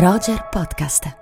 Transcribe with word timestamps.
Roger 0.00 0.46
Podcast. 0.48 1.12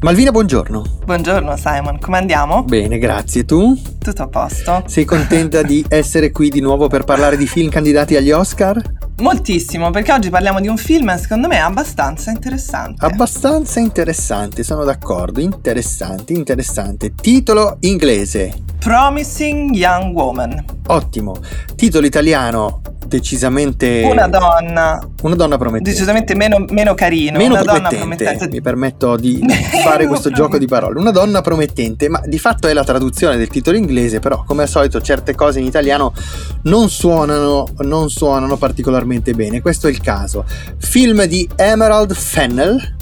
Malvina, 0.00 0.30
buongiorno. 0.30 0.84
Buongiorno 1.06 1.56
Simon, 1.56 1.98
come 1.98 2.18
andiamo? 2.18 2.64
Bene, 2.64 2.98
grazie. 2.98 3.46
Tu? 3.46 3.74
Tutto 3.98 4.22
a 4.22 4.28
posto. 4.28 4.82
Sei 4.88 5.06
contenta 5.06 5.62
di 5.62 5.82
essere 5.88 6.30
qui 6.30 6.50
di 6.50 6.60
nuovo 6.60 6.88
per 6.88 7.04
parlare 7.04 7.38
di 7.38 7.46
film 7.46 7.70
candidati 7.70 8.14
agli 8.14 8.30
Oscar? 8.30 8.78
Moltissimo, 9.20 9.88
perché 9.88 10.12
oggi 10.12 10.28
parliamo 10.28 10.60
di 10.60 10.68
un 10.68 10.76
film 10.76 11.16
secondo 11.16 11.48
me 11.48 11.60
abbastanza 11.60 12.30
interessante. 12.30 13.06
Abbastanza 13.06 13.80
interessante, 13.80 14.64
sono 14.64 14.84
d'accordo. 14.84 15.40
Interessante, 15.40 16.34
interessante. 16.34 17.14
Titolo 17.14 17.78
inglese. 17.80 18.68
Promising 18.80 19.74
Young 19.74 20.14
Woman. 20.14 20.64
Ottimo. 20.86 21.36
Titolo 21.76 22.06
italiano 22.06 22.80
decisamente... 23.06 24.08
Una 24.10 24.26
donna. 24.26 25.06
Una 25.20 25.34
donna 25.34 25.58
promettente. 25.58 25.90
Decisamente 25.90 26.34
meno, 26.34 26.64
meno 26.70 26.94
carino. 26.94 27.36
Meno 27.36 27.54
una 27.54 27.62
promettente. 27.62 27.96
donna 27.96 28.16
promettente. 28.16 28.48
Mi 28.48 28.62
permetto 28.62 29.16
di 29.16 29.44
fare 29.84 30.06
questo 30.06 30.30
gioco 30.30 30.56
di 30.56 30.66
parole. 30.66 30.98
Una 30.98 31.10
donna 31.10 31.42
promettente, 31.42 32.08
ma 32.08 32.22
di 32.24 32.38
fatto 32.38 32.68
è 32.68 32.72
la 32.72 32.84
traduzione 32.84 33.36
del 33.36 33.48
titolo 33.48 33.76
inglese, 33.76 34.18
però 34.18 34.44
come 34.46 34.62
al 34.62 34.68
solito 34.68 34.98
certe 35.02 35.34
cose 35.34 35.58
in 35.58 35.66
italiano 35.66 36.14
non 36.62 36.88
suonano, 36.88 37.66
non 37.80 38.08
suonano 38.08 38.56
particolarmente 38.56 39.34
bene. 39.34 39.60
Questo 39.60 39.88
è 39.88 39.90
il 39.90 40.00
caso. 40.00 40.46
Film 40.78 41.24
di 41.24 41.46
Emerald 41.54 42.14
Fennell. 42.14 42.96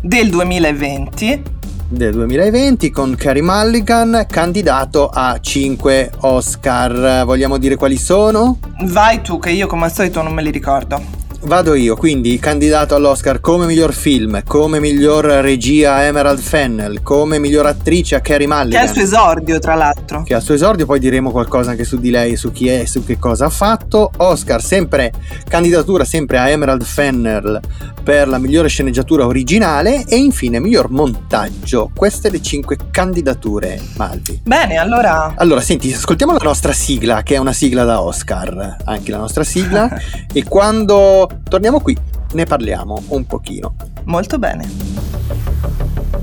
Del 0.00 0.30
2020 0.30 1.55
del 1.88 2.12
2020 2.12 2.90
con 2.90 3.14
Carey 3.14 3.42
Mulligan, 3.42 4.26
candidato 4.28 5.08
a 5.08 5.38
5 5.40 6.10
Oscar. 6.20 7.24
Vogliamo 7.24 7.58
dire 7.58 7.76
quali 7.76 7.96
sono? 7.96 8.58
Vai 8.84 9.22
tu, 9.22 9.38
che 9.38 9.50
io 9.50 9.66
come 9.66 9.84
al 9.84 9.92
solito 9.92 10.22
non 10.22 10.32
me 10.32 10.42
li 10.42 10.50
ricordo. 10.50 11.25
Vado 11.46 11.74
io, 11.74 11.94
quindi 11.94 12.40
candidato 12.40 12.96
all'Oscar 12.96 13.40
come 13.40 13.66
miglior 13.66 13.94
film, 13.94 14.42
come 14.44 14.80
miglior 14.80 15.24
regia 15.26 16.04
Emerald 16.04 16.40
Fennell, 16.40 17.04
come 17.04 17.38
miglior 17.38 17.66
attrice 17.66 18.16
a 18.16 18.20
Carrie 18.20 18.48
Mulligan. 18.48 18.70
Che 18.70 18.78
è 18.78 18.82
il 18.82 18.92
suo 18.92 19.02
esordio, 19.02 19.58
tra 19.60 19.76
l'altro. 19.76 20.24
Che 20.24 20.34
è 20.34 20.36
il 20.38 20.42
suo 20.42 20.54
esordio, 20.54 20.86
poi 20.86 20.98
diremo 20.98 21.30
qualcosa 21.30 21.70
anche 21.70 21.84
su 21.84 21.98
di 22.00 22.10
lei, 22.10 22.34
su 22.34 22.50
chi 22.50 22.66
è 22.68 22.80
e 22.80 22.86
su 22.88 23.04
che 23.04 23.20
cosa 23.20 23.44
ha 23.44 23.50
fatto. 23.50 24.10
Oscar, 24.16 24.60
sempre 24.60 25.12
candidatura 25.48 26.04
sempre 26.04 26.38
a 26.38 26.48
Emerald 26.48 26.82
Fennell 26.82 27.60
per 28.02 28.26
la 28.26 28.38
migliore 28.38 28.66
sceneggiatura 28.66 29.24
originale 29.24 30.04
e 30.04 30.16
infine 30.16 30.58
miglior 30.58 30.90
montaggio. 30.90 31.90
Queste 31.94 32.28
le 32.28 32.42
cinque 32.42 32.76
candidature, 32.90 33.80
Malvi. 33.96 34.40
Bene, 34.44 34.78
allora... 34.78 35.34
Allora, 35.36 35.60
senti, 35.60 35.92
ascoltiamo 35.92 36.32
la 36.32 36.42
nostra 36.42 36.72
sigla, 36.72 37.22
che 37.22 37.36
è 37.36 37.38
una 37.38 37.52
sigla 37.52 37.84
da 37.84 38.00
Oscar, 38.00 38.78
anche 38.84 39.12
la 39.12 39.18
nostra 39.18 39.44
sigla, 39.44 39.88
e 40.32 40.42
quando 40.44 41.28
torniamo 41.42 41.80
qui 41.80 41.96
ne 42.32 42.44
parliamo 42.44 43.02
un 43.08 43.24
pochino. 43.24 43.74
Molto 44.04 44.38
bene. 44.38 44.68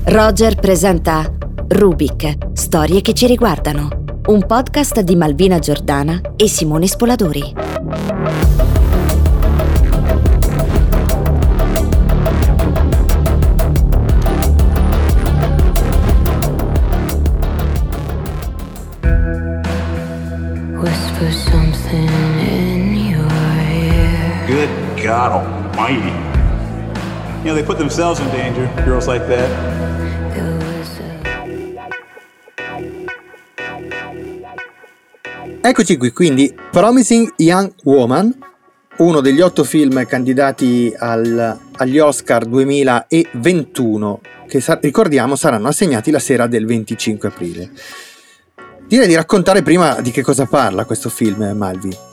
Roger 0.04 0.56
presenta 0.56 1.24
Rubik, 1.68 2.52
storie 2.52 3.00
che 3.00 3.14
ci 3.14 3.26
riguardano. 3.26 4.02
Un 4.26 4.46
podcast 4.46 5.00
di 5.00 5.16
Malvina 5.16 5.58
Giordana 5.58 6.20
e 6.36 6.48
Simone 6.48 6.86
Spoladori. 6.86 7.54
Whisper 20.80 21.53
God 25.04 25.32
Almighty. 25.32 26.08
You 27.44 27.50
know, 27.50 27.54
they 27.54 27.62
put 27.62 27.76
themselves 27.76 28.20
in 28.20 28.26
danger, 28.30 28.66
girls 28.86 29.06
like 29.06 29.26
that. 29.28 29.50
Eccoci 35.60 35.96
qui, 35.96 36.12
quindi 36.12 36.54
Promising 36.70 37.34
Young 37.36 37.72
Woman, 37.84 38.34
uno 38.98 39.20
degli 39.20 39.40
otto 39.40 39.64
film 39.64 40.04
candidati 40.06 40.92
al- 40.96 41.58
agli 41.76 41.98
Oscar 41.98 42.44
2021, 42.44 44.20
che 44.46 44.60
sa- 44.60 44.78
ricordiamo 44.80 45.36
saranno 45.36 45.68
assegnati 45.68 46.10
la 46.10 46.18
sera 46.18 46.46
del 46.46 46.66
25 46.66 47.28
aprile. 47.28 47.70
Direi 48.86 49.06
di 49.06 49.14
raccontare 49.14 49.62
prima 49.62 50.00
di 50.00 50.10
che 50.10 50.22
cosa 50.22 50.46
parla 50.46 50.84
questo 50.84 51.08
film, 51.08 51.52
Malvi. 51.56 52.12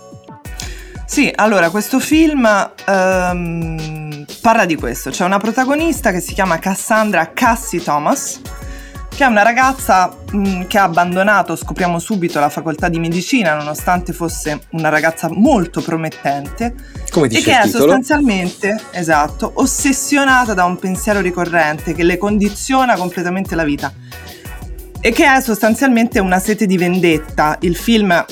Sì, 1.11 1.29
allora 1.35 1.69
questo 1.69 1.99
film 1.99 2.45
ehm, 2.87 4.25
parla 4.39 4.63
di 4.63 4.77
questo. 4.77 5.09
C'è 5.09 5.25
una 5.25 5.39
protagonista 5.39 6.09
che 6.13 6.21
si 6.21 6.33
chiama 6.33 6.57
Cassandra 6.57 7.33
Cassie 7.33 7.83
Thomas, 7.83 8.39
che 9.13 9.25
è 9.25 9.27
una 9.27 9.41
ragazza 9.41 10.15
mh, 10.31 10.67
che 10.67 10.77
ha 10.77 10.83
abbandonato, 10.83 11.57
scopriamo 11.57 11.99
subito, 11.99 12.39
la 12.39 12.47
facoltà 12.47 12.87
di 12.87 12.97
medicina, 12.97 13.55
nonostante 13.55 14.13
fosse 14.13 14.61
una 14.69 14.87
ragazza 14.87 15.27
molto 15.29 15.81
promettente. 15.81 16.75
Come 17.09 17.25
E 17.25 17.29
dice 17.29 17.41
che 17.41 17.49
il 17.49 17.57
è 17.57 17.63
titolo? 17.63 17.83
sostanzialmente, 17.83 18.81
esatto, 18.91 19.51
ossessionata 19.55 20.53
da 20.53 20.63
un 20.63 20.77
pensiero 20.77 21.19
ricorrente 21.19 21.93
che 21.93 22.03
le 22.03 22.17
condiziona 22.17 22.95
completamente 22.95 23.53
la 23.55 23.65
vita. 23.65 23.93
E 25.01 25.11
che 25.11 25.25
è 25.25 25.41
sostanzialmente 25.41 26.19
una 26.19 26.39
sete 26.39 26.65
di 26.65 26.77
vendetta. 26.77 27.57
Il 27.59 27.75
film 27.75 28.23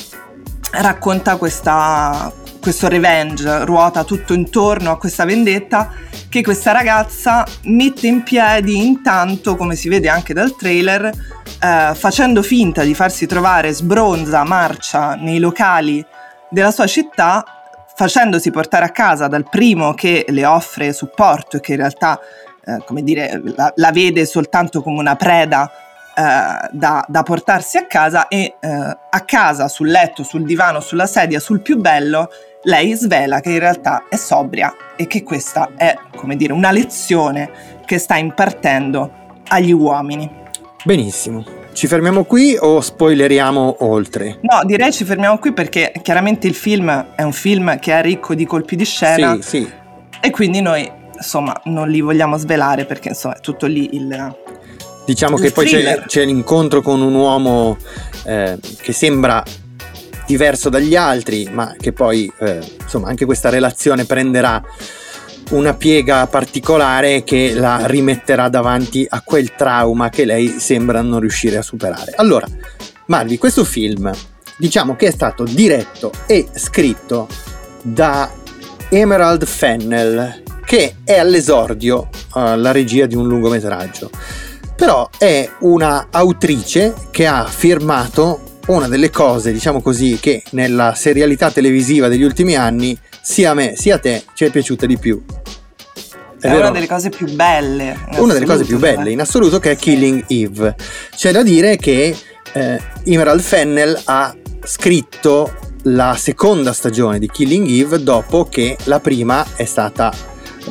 racconta 0.71 1.35
questa, 1.35 2.31
questo 2.69 2.87
revenge, 2.87 3.65
ruota 3.65 4.03
tutto 4.03 4.35
intorno 4.35 4.91
a 4.91 4.99
questa 4.99 5.25
vendetta 5.25 5.91
che 6.29 6.43
questa 6.43 6.71
ragazza 6.71 7.43
mette 7.63 8.05
in 8.05 8.21
piedi 8.21 8.85
intanto, 8.85 9.55
come 9.55 9.75
si 9.75 9.89
vede 9.89 10.07
anche 10.07 10.35
dal 10.35 10.55
trailer, 10.55 11.05
eh, 11.05 11.95
facendo 11.95 12.43
finta 12.43 12.83
di 12.83 12.93
farsi 12.93 13.25
trovare 13.25 13.73
sbronza, 13.73 14.43
marcia 14.43 15.15
nei 15.15 15.39
locali 15.39 16.05
della 16.51 16.69
sua 16.69 16.85
città, 16.85 17.43
facendosi 17.95 18.51
portare 18.51 18.85
a 18.85 18.91
casa 18.91 19.27
dal 19.27 19.49
primo 19.49 19.95
che 19.95 20.25
le 20.27 20.45
offre 20.45 20.93
supporto 20.93 21.57
e 21.57 21.61
che 21.61 21.71
in 21.71 21.79
realtà, 21.79 22.19
eh, 22.63 22.83
come 22.85 23.01
dire, 23.01 23.41
la, 23.55 23.73
la 23.77 23.91
vede 23.91 24.27
soltanto 24.27 24.83
come 24.83 24.99
una 24.99 25.15
preda 25.15 25.71
eh, 26.15 26.69
da, 26.71 27.03
da 27.07 27.23
portarsi 27.23 27.77
a 27.77 27.87
casa 27.87 28.27
e 28.27 28.57
eh, 28.59 28.67
a 28.67 29.21
casa, 29.25 29.67
sul 29.67 29.87
letto, 29.87 30.21
sul 30.21 30.43
divano, 30.43 30.81
sulla 30.81 31.07
sedia, 31.07 31.39
sul 31.39 31.61
più 31.61 31.77
bello, 31.77 32.29
lei 32.63 32.93
svela 32.95 33.39
che 33.39 33.51
in 33.51 33.59
realtà 33.59 34.05
è 34.09 34.15
sobria 34.15 34.73
e 34.97 35.07
che 35.07 35.23
questa 35.23 35.71
è, 35.77 35.95
come 36.15 36.35
dire, 36.35 36.53
una 36.53 36.71
lezione 36.71 37.49
che 37.85 37.97
sta 37.97 38.17
impartendo 38.17 39.11
agli 39.47 39.71
uomini. 39.71 40.29
Benissimo. 40.83 41.43
Ci 41.71 41.87
fermiamo 41.87 42.23
qui 42.25 42.57
o 42.59 42.81
spoileriamo 42.81 43.77
oltre? 43.79 44.39
No, 44.41 44.61
direi 44.65 44.91
ci 44.91 45.05
fermiamo 45.05 45.37
qui 45.37 45.53
perché 45.53 45.93
chiaramente 46.01 46.47
il 46.47 46.55
film 46.55 47.13
è 47.15 47.21
un 47.21 47.31
film 47.31 47.79
che 47.79 47.93
è 47.97 48.01
ricco 48.01 48.33
di 48.35 48.45
colpi 48.45 48.75
di 48.75 48.83
scena 48.83 49.35
Sì, 49.35 49.41
sì. 49.61 49.71
e 50.19 50.29
quindi 50.31 50.61
noi 50.61 50.89
insomma 51.15 51.59
non 51.65 51.89
li 51.89 52.01
vogliamo 52.01 52.37
svelare 52.37 52.85
perché 52.85 53.09
insomma 53.09 53.35
è 53.37 53.39
tutto 53.39 53.65
lì 53.65 53.95
il... 53.95 54.35
Diciamo 55.05 55.37
Il 55.37 55.41
che 55.43 55.51
poi 55.51 55.65
c'è, 55.65 55.71
thriller. 55.71 56.05
c'è 56.05 56.25
l'incontro 56.25 56.81
con 56.81 57.01
un 57.01 57.13
uomo 57.15 57.77
eh, 58.25 58.59
che 58.81 58.91
sembra 58.91 59.41
diverso 60.29 60.69
dagli 60.69 60.95
altri, 60.95 61.49
ma 61.51 61.73
che 61.75 61.91
poi 61.91 62.31
eh, 62.41 62.59
insomma 62.79 63.07
anche 63.07 63.25
questa 63.25 63.49
relazione 63.49 64.05
prenderà 64.05 64.61
una 65.49 65.73
piega 65.73 66.27
particolare 66.27 67.23
che 67.23 67.53
la 67.55 67.87
rimetterà 67.87 68.47
davanti 68.47 69.07
a 69.09 69.23
quel 69.23 69.55
trauma 69.55 70.09
che 70.09 70.25
lei 70.25 70.59
sembra 70.59 71.01
non 71.01 71.19
riuscire 71.19 71.57
a 71.57 71.63
superare. 71.63 72.13
Allora, 72.15 72.45
Malvi, 73.07 73.39
questo 73.39 73.63
film 73.63 74.11
diciamo 74.55 74.95
che 74.95 75.07
è 75.07 75.11
stato 75.11 75.45
diretto 75.45 76.11
e 76.27 76.47
scritto 76.53 77.27
da 77.81 78.31
Emerald 78.89 79.45
Fennell, 79.45 80.43
che 80.63 80.97
è 81.03 81.17
all'esordio 81.17 82.09
alla 82.33 82.71
regia 82.71 83.07
di 83.07 83.15
un 83.15 83.27
lungometraggio. 83.27 84.11
Però 84.75 85.09
è 85.17 85.49
una 85.61 86.09
autrice 86.11 86.93
che 87.09 87.25
ha 87.25 87.45
firmato 87.45 88.48
una 88.69 88.87
delle 88.87 89.09
cose, 89.09 89.51
diciamo 89.51 89.81
così, 89.81 90.17
che 90.19 90.43
nella 90.51 90.93
serialità 90.95 91.51
televisiva 91.51 92.07
degli 92.07 92.23
ultimi 92.23 92.55
anni 92.55 92.97
sia 93.21 93.51
a 93.51 93.53
me 93.53 93.75
sia 93.75 93.95
a 93.95 93.99
te 93.99 94.23
ci 94.33 94.45
è 94.45 94.49
piaciuta 94.49 94.85
di 94.85 94.97
più. 94.97 95.21
È, 96.39 96.47
vero? 96.47 96.59
una 96.59 96.71
delle 96.71 96.87
cose 96.87 97.09
più 97.09 97.27
belle. 97.33 97.97
una 98.17 98.33
delle 98.33 98.45
cose 98.45 98.63
più 98.63 98.77
belle 98.77 99.11
in 99.11 99.19
assoluto 99.19 99.59
che 99.59 99.71
è 99.71 99.75
Killing 99.75 100.23
Eve. 100.27 100.75
C'è 101.15 101.31
da 101.31 101.43
dire 101.43 101.75
che 101.77 102.15
eh, 102.53 102.81
Emerald 103.03 103.41
Fennell 103.41 103.99
ha 104.05 104.35
scritto 104.63 105.51
la 105.83 106.15
seconda 106.17 106.71
stagione 106.71 107.19
di 107.19 107.27
Killing 107.27 107.67
Eve 107.67 108.03
dopo 108.03 108.45
che 108.45 108.77
la 108.85 108.99
prima 108.99 109.45
è 109.55 109.65
stata 109.65 110.13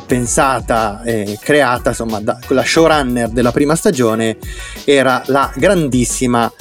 pensata 0.05 1.01
e 1.03 1.37
creata, 1.41 1.89
insomma, 1.89 2.19
da, 2.19 2.37
la 2.47 2.63
showrunner 2.63 3.29
della 3.29 3.51
prima 3.51 3.75
stagione 3.75 4.37
era 4.85 5.21
la 5.27 5.51
grandissima 5.55 6.51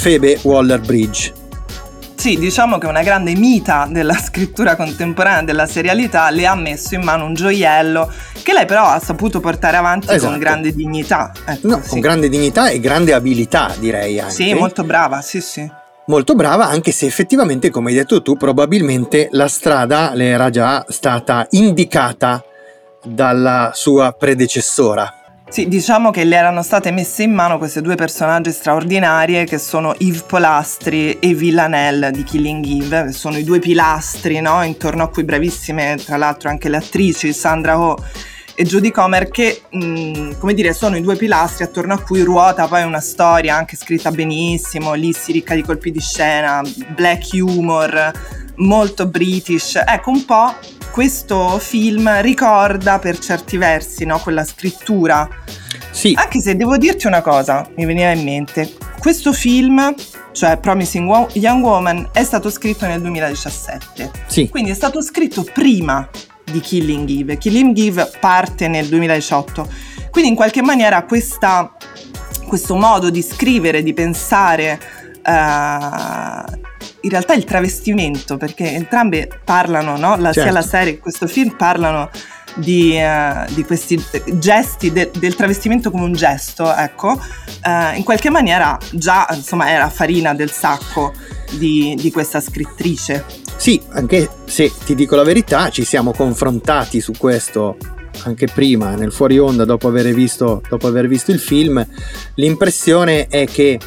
Phoebe 0.00 0.38
Waller-Bridge. 0.42 1.40
Sì, 2.14 2.38
diciamo 2.38 2.78
che 2.78 2.86
una 2.86 3.02
grande 3.02 3.34
mita 3.34 3.88
della 3.90 4.14
scrittura 4.14 4.76
contemporanea 4.76 5.42
della 5.42 5.66
serialità 5.66 6.30
le 6.30 6.46
ha 6.46 6.54
messo 6.54 6.94
in 6.94 7.02
mano 7.02 7.24
un 7.24 7.34
gioiello 7.34 8.08
che 8.44 8.52
lei 8.52 8.64
però 8.64 8.84
ha 8.86 9.00
saputo 9.00 9.40
portare 9.40 9.76
avanti 9.76 10.06
Esatto. 10.08 10.30
con 10.30 10.38
grande 10.38 10.72
dignità. 10.72 11.32
Ecco, 11.44 11.66
No, 11.66 11.80
sì. 11.82 11.88
con 11.88 11.98
grande 12.00 12.28
dignità 12.28 12.68
e 12.68 12.78
grande 12.78 13.12
abilità, 13.12 13.74
direi 13.76 14.20
anche. 14.20 14.34
Sì, 14.34 14.54
molto 14.54 14.84
brava, 14.84 15.20
sì, 15.20 15.40
sì. 15.40 15.68
Molto 16.06 16.34
brava, 16.34 16.68
anche 16.68 16.92
se 16.92 17.06
effettivamente, 17.06 17.70
come 17.70 17.90
hai 17.90 17.96
detto 17.96 18.22
tu, 18.22 18.36
probabilmente 18.36 19.28
la 19.32 19.48
strada 19.48 20.12
le 20.14 20.26
era 20.26 20.48
già 20.50 20.84
stata 20.88 21.46
indicata 21.50 22.42
dalla 23.02 23.72
sua 23.74 24.12
predecessora. 24.12 25.16
Sì, 25.48 25.68
diciamo 25.68 26.10
che 26.10 26.24
le 26.24 26.36
erano 26.36 26.62
state 26.62 26.90
messe 26.90 27.24
in 27.24 27.32
mano 27.32 27.58
queste 27.58 27.82
due 27.82 27.94
personaggi 27.94 28.50
straordinarie 28.50 29.44
che 29.44 29.58
sono 29.58 29.94
Yves 29.98 30.22
Polastri 30.22 31.18
e 31.18 31.34
Villanelle 31.34 32.10
di 32.10 32.24
Killing 32.24 32.64
Eve, 32.64 33.04
che 33.04 33.12
sono 33.12 33.36
i 33.36 33.44
due 33.44 33.58
pilastri, 33.58 34.40
no? 34.40 34.62
Intorno 34.62 35.02
a 35.02 35.08
cui 35.10 35.24
bravissime, 35.24 35.98
tra 36.02 36.16
l'altro, 36.16 36.48
anche 36.48 36.70
le 36.70 36.78
attrici 36.78 37.34
Sandra 37.34 37.78
Oh 37.78 37.98
e 38.54 38.64
Judy 38.64 38.90
Comer 38.90 39.28
che, 39.28 39.62
mh, 39.68 40.38
come 40.38 40.54
dire, 40.54 40.72
sono 40.72 40.96
i 40.96 41.00
due 41.00 41.16
pilastri 41.16 41.64
attorno 41.64 41.94
a 41.94 42.00
cui 42.00 42.22
ruota 42.22 42.66
poi 42.66 42.82
una 42.84 43.00
storia 43.00 43.56
anche 43.56 43.76
scritta 43.76 44.10
benissimo, 44.10 44.92
lì 44.94 45.12
si 45.12 45.32
ricca 45.32 45.54
di 45.54 45.62
colpi 45.62 45.90
di 45.90 46.00
scena, 46.00 46.62
black 46.94 47.30
humor, 47.32 48.10
molto 48.56 49.06
british. 49.06 49.80
Ecco, 49.86 50.10
un 50.10 50.24
po' 50.24 50.54
questo 50.92 51.58
film 51.58 52.20
ricorda 52.20 52.98
per 52.98 53.18
certi 53.18 53.56
versi, 53.56 54.04
no? 54.04 54.18
Quella 54.20 54.44
scrittura 54.44 55.28
Sì, 55.90 56.12
anche 56.14 56.40
se 56.40 56.54
devo 56.54 56.76
dirti 56.76 57.06
una 57.06 57.22
cosa, 57.22 57.66
mi 57.76 57.84
veniva 57.86 58.10
in 58.10 58.22
mente. 58.22 58.72
Questo 58.98 59.32
film, 59.32 59.94
cioè 60.32 60.58
Promising 60.58 61.28
Young 61.32 61.64
Woman, 61.64 62.10
è 62.12 62.22
stato 62.22 62.50
scritto 62.50 62.86
nel 62.86 63.00
2017. 63.00 64.10
sì, 64.26 64.48
Quindi 64.48 64.70
è 64.70 64.74
stato 64.74 65.02
scritto 65.02 65.44
prima 65.52 66.08
di 66.44 66.60
Killing 66.60 67.08
Eve. 67.08 67.38
Killing 67.38 67.76
Eve 67.76 68.10
parte 68.20 68.68
nel 68.68 68.86
2018. 68.86 69.66
Quindi 70.10 70.30
in 70.30 70.36
qualche 70.36 70.60
maniera 70.62 71.02
questa- 71.04 71.74
questo 72.46 72.76
modo 72.76 73.08
di 73.10 73.22
scrivere, 73.22 73.82
di 73.82 73.94
pensare, 73.94 74.78
eh, 75.24 76.60
in 77.02 77.10
realtà 77.10 77.34
il 77.34 77.44
travestimento, 77.44 78.36
perché 78.36 78.72
entrambe 78.72 79.28
parlano, 79.44 79.96
no? 79.96 80.16
La- 80.16 80.32
sia 80.32 80.42
Certo. 80.44 80.58
la 80.58 80.62
serie 80.62 80.94
che 80.94 80.98
questo 81.00 81.26
film 81.26 81.56
parlano 81.56 82.10
di, 82.54 82.96
eh, 82.96 83.46
di 83.54 83.64
questi 83.64 84.02
gesti 84.34 84.92
de- 84.92 85.10
del 85.18 85.34
travestimento 85.34 85.90
come 85.90 86.04
un 86.04 86.12
gesto, 86.12 86.72
ecco, 86.74 87.18
eh, 87.64 87.96
in 87.96 88.04
qualche 88.04 88.30
maniera 88.30 88.78
già 88.90 89.26
insomma 89.32 89.70
era 89.70 89.88
farina 89.88 90.34
del 90.34 90.50
sacco 90.50 91.12
di, 91.52 91.96
di 91.98 92.10
questa 92.10 92.40
scrittrice. 92.40 93.24
sì, 93.56 93.80
anche 93.90 94.28
se 94.44 94.70
ti 94.84 94.94
dico 94.94 95.14
la 95.16 95.22
verità, 95.22 95.70
ci 95.70 95.84
siamo 95.84 96.12
confrontati 96.12 97.00
su 97.00 97.12
questo 97.16 97.76
anche 98.24 98.46
prima, 98.46 98.94
nel 98.94 99.12
fuori 99.12 99.38
onda, 99.38 99.64
dopo 99.64 99.88
aver 99.88 100.12
visto, 100.12 100.62
dopo 100.68 100.86
aver 100.86 101.08
visto 101.08 101.30
il 101.32 101.38
film. 101.40 101.84
L'impressione 102.34 103.26
è 103.28 103.46
che 103.46 103.78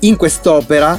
in 0.00 0.16
quest'opera 0.16 0.98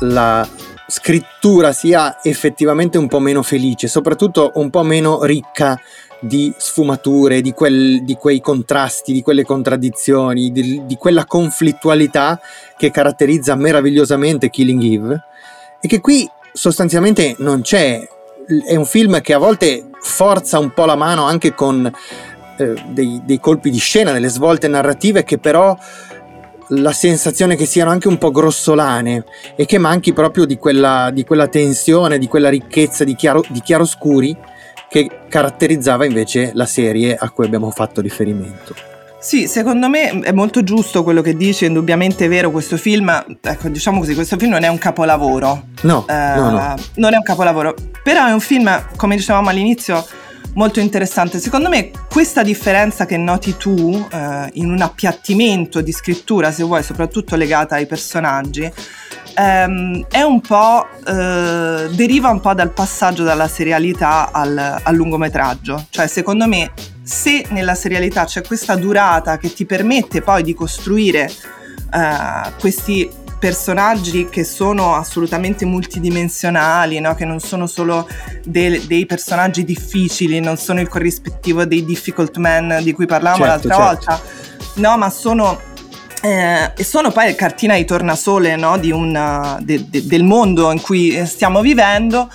la 0.00 0.48
scrittura 0.90 1.72
sia 1.72 2.18
effettivamente 2.22 2.96
un 2.96 3.08
po' 3.08 3.20
meno 3.20 3.42
felice, 3.42 3.88
soprattutto 3.88 4.52
un 4.54 4.70
po' 4.70 4.82
meno 4.82 5.22
ricca 5.24 5.78
di 6.18 6.52
sfumature, 6.56 7.42
di, 7.42 7.52
quel- 7.52 8.02
di 8.04 8.14
quei 8.14 8.40
contrasti, 8.40 9.12
di 9.12 9.22
quelle 9.22 9.44
contraddizioni, 9.44 10.50
di, 10.50 10.82
di 10.86 10.96
quella 10.96 11.26
conflittualità 11.26 12.40
che 12.76 12.90
caratterizza 12.90 13.54
meravigliosamente 13.54 14.48
Killing 14.48 14.82
Eve 14.82 15.22
e 15.80 15.86
che 15.86 16.00
qui 16.00 16.28
sostanzialmente 16.52 17.36
non 17.38 17.60
c'è. 17.60 18.00
È 18.66 18.74
un 18.74 18.86
film 18.86 19.20
che 19.20 19.34
a 19.34 19.38
volte 19.38 19.90
forza 20.00 20.58
un 20.58 20.72
po' 20.72 20.86
la 20.86 20.96
mano 20.96 21.24
anche 21.24 21.54
con 21.54 21.90
eh, 22.56 22.74
dei, 22.88 23.20
dei 23.24 23.38
colpi 23.38 23.70
di 23.70 23.78
scena, 23.78 24.10
delle 24.10 24.28
svolte 24.28 24.68
narrative 24.68 25.22
che 25.22 25.38
però 25.38 25.76
la 26.68 26.92
sensazione 26.92 27.56
che 27.56 27.66
siano 27.66 27.90
anche 27.90 28.08
un 28.08 28.18
po' 28.18 28.30
grossolane 28.30 29.24
e 29.56 29.64
che 29.64 29.78
manchi 29.78 30.12
proprio 30.12 30.44
di 30.44 30.56
quella, 30.56 31.10
di 31.12 31.24
quella 31.24 31.48
tensione, 31.48 32.18
di 32.18 32.28
quella 32.28 32.48
ricchezza 32.48 33.04
di, 33.04 33.14
chiaro, 33.14 33.42
di 33.48 33.60
chiaroscuri 33.60 34.36
che 34.88 35.08
caratterizzava 35.28 36.04
invece 36.04 36.50
la 36.54 36.66
serie 36.66 37.16
a 37.16 37.30
cui 37.30 37.44
abbiamo 37.44 37.70
fatto 37.70 38.00
riferimento. 38.00 38.74
Sì, 39.20 39.48
secondo 39.48 39.88
me 39.88 40.10
è 40.20 40.30
molto 40.30 40.62
giusto 40.62 41.02
quello 41.02 41.22
che 41.22 41.36
dici, 41.36 41.64
è 41.64 41.68
indubbiamente 41.68 42.28
vero 42.28 42.52
questo 42.52 42.76
film, 42.76 43.10
ecco 43.40 43.68
diciamo 43.68 43.98
così, 43.98 44.14
questo 44.14 44.36
film 44.36 44.52
non 44.52 44.62
è 44.62 44.68
un 44.68 44.78
capolavoro, 44.78 45.64
No, 45.82 46.06
Eh, 46.08 46.14
no, 46.36 46.50
no. 46.50 46.74
non 46.94 47.12
è 47.14 47.16
un 47.16 47.22
capolavoro, 47.24 47.74
però 48.04 48.26
è 48.26 48.32
un 48.32 48.38
film, 48.40 48.70
come 48.96 49.16
dicevamo 49.16 49.48
all'inizio, 49.48 50.06
molto 50.58 50.80
interessante. 50.80 51.38
Secondo 51.38 51.68
me 51.68 51.90
questa 52.10 52.42
differenza 52.42 53.06
che 53.06 53.16
noti 53.16 53.56
tu 53.56 54.06
eh, 54.10 54.50
in 54.54 54.70
un 54.70 54.82
appiattimento 54.82 55.80
di 55.80 55.92
scrittura, 55.92 56.50
se 56.50 56.64
vuoi, 56.64 56.82
soprattutto 56.82 57.36
legata 57.36 57.76
ai 57.76 57.86
personaggi, 57.86 58.70
ehm, 59.34 60.06
è 60.10 60.22
un 60.22 60.40
po' 60.40 60.84
eh, 61.06 61.88
deriva 61.92 62.28
un 62.30 62.40
po' 62.40 62.54
dal 62.54 62.72
passaggio 62.72 63.22
dalla 63.22 63.46
serialità 63.46 64.32
al, 64.32 64.80
al 64.82 64.94
lungometraggio. 64.96 65.86
Cioè, 65.90 66.08
secondo 66.08 66.48
me, 66.48 66.72
se 67.04 67.46
nella 67.50 67.76
serialità 67.76 68.24
c'è 68.24 68.42
questa 68.42 68.74
durata 68.74 69.38
che 69.38 69.52
ti 69.52 69.64
permette 69.64 70.22
poi 70.22 70.42
di 70.42 70.54
costruire 70.54 71.30
eh, 71.94 72.52
questi 72.58 73.08
personaggi 73.38 74.28
che 74.28 74.44
sono 74.44 74.94
assolutamente 74.94 75.64
multidimensionali, 75.64 76.98
no? 77.00 77.14
che 77.14 77.24
non 77.24 77.40
sono 77.40 77.66
solo 77.66 78.08
de- 78.44 78.86
dei 78.86 79.06
personaggi 79.06 79.64
difficili, 79.64 80.40
non 80.40 80.56
sono 80.56 80.80
il 80.80 80.88
corrispettivo 80.88 81.64
dei 81.64 81.84
difficult 81.84 82.36
men 82.36 82.80
di 82.82 82.92
cui 82.92 83.06
parlavamo 83.06 83.44
Certo, 83.44 83.68
l'altra 83.68 83.84
certo. 84.06 84.16
volta, 84.16 84.22
no, 84.74 84.98
ma 84.98 85.10
sono 85.10 85.60
eh, 86.20 86.72
e 86.76 86.82
sono 86.84 87.12
poi 87.12 87.34
cartina 87.36 87.76
di 87.76 87.84
tornasole 87.84 88.56
no, 88.56 88.76
di 88.76 88.90
un, 88.90 89.14
uh, 89.14 89.62
de- 89.62 89.88
de- 89.88 90.04
del 90.04 90.24
mondo 90.24 90.72
in 90.72 90.80
cui 90.80 91.24
stiamo 91.26 91.60
vivendo. 91.60 92.28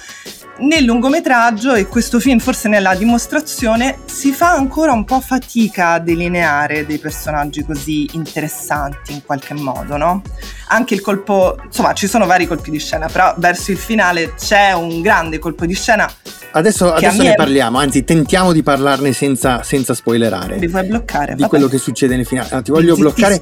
Nel 0.55 0.83
lungometraggio, 0.83 1.73
e 1.73 1.87
questo 1.87 2.19
film 2.19 2.37
forse 2.37 2.67
nella 2.69 2.93
dimostrazione, 2.93 3.97
si 4.05 4.31
fa 4.31 4.51
ancora 4.53 4.91
un 4.91 5.03
po' 5.03 5.19
fatica 5.19 5.93
a 5.93 5.99
delineare 5.99 6.85
dei 6.85 6.99
personaggi 6.99 7.63
così 7.65 8.07
interessanti 8.13 9.13
in 9.13 9.23
qualche 9.25 9.55
modo, 9.55 9.97
no? 9.97 10.21
Anche 10.67 10.93
il 10.93 11.01
colpo, 11.01 11.57
insomma, 11.65 11.93
ci 11.93 12.07
sono 12.07 12.27
vari 12.27 12.45
colpi 12.45 12.69
di 12.69 12.79
scena, 12.79 13.07
però 13.07 13.33
verso 13.37 13.71
il 13.71 13.77
finale 13.77 14.35
c'è 14.35 14.73
un 14.73 15.01
grande 15.01 15.39
colpo 15.39 15.65
di 15.65 15.73
scena. 15.73 16.09
Adesso, 16.55 16.93
adesso 16.93 17.23
ne 17.23 17.31
è- 17.33 17.35
parliamo, 17.35 17.79
anzi 17.79 18.03
tentiamo 18.03 18.51
di 18.53 18.61
parlarne 18.61 19.11
senza, 19.11 19.63
senza 19.63 19.95
spoilerare. 19.95 20.57
Mi 20.59 20.67
vuoi 20.67 20.85
bloccare? 20.85 21.33
di 21.33 21.39
Vabbè. 21.41 21.49
quello 21.49 21.67
che 21.67 21.79
succede 21.79 22.15
nel 22.15 22.27
finale. 22.27 22.49
Ah, 22.51 22.61
ti 22.61 22.69
voglio 22.69 22.93
Mi 22.93 22.99
bloccare. 23.01 23.41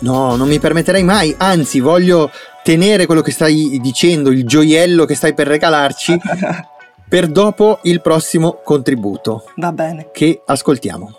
No, 0.00 0.34
non 0.34 0.48
mi 0.48 0.58
permetterei 0.58 1.04
mai. 1.04 1.32
Anzi, 1.38 1.78
voglio 1.78 2.30
tenere 2.68 3.06
quello 3.06 3.22
che 3.22 3.30
stai 3.30 3.78
dicendo, 3.80 4.28
il 4.30 4.46
gioiello 4.46 5.06
che 5.06 5.14
stai 5.14 5.32
per 5.32 5.46
regalarci, 5.46 6.18
per 7.08 7.26
dopo 7.26 7.78
il 7.84 8.02
prossimo 8.02 8.60
contributo 8.62 9.44
Va 9.56 9.72
bene. 9.72 10.10
che 10.12 10.42
ascoltiamo. 10.44 11.16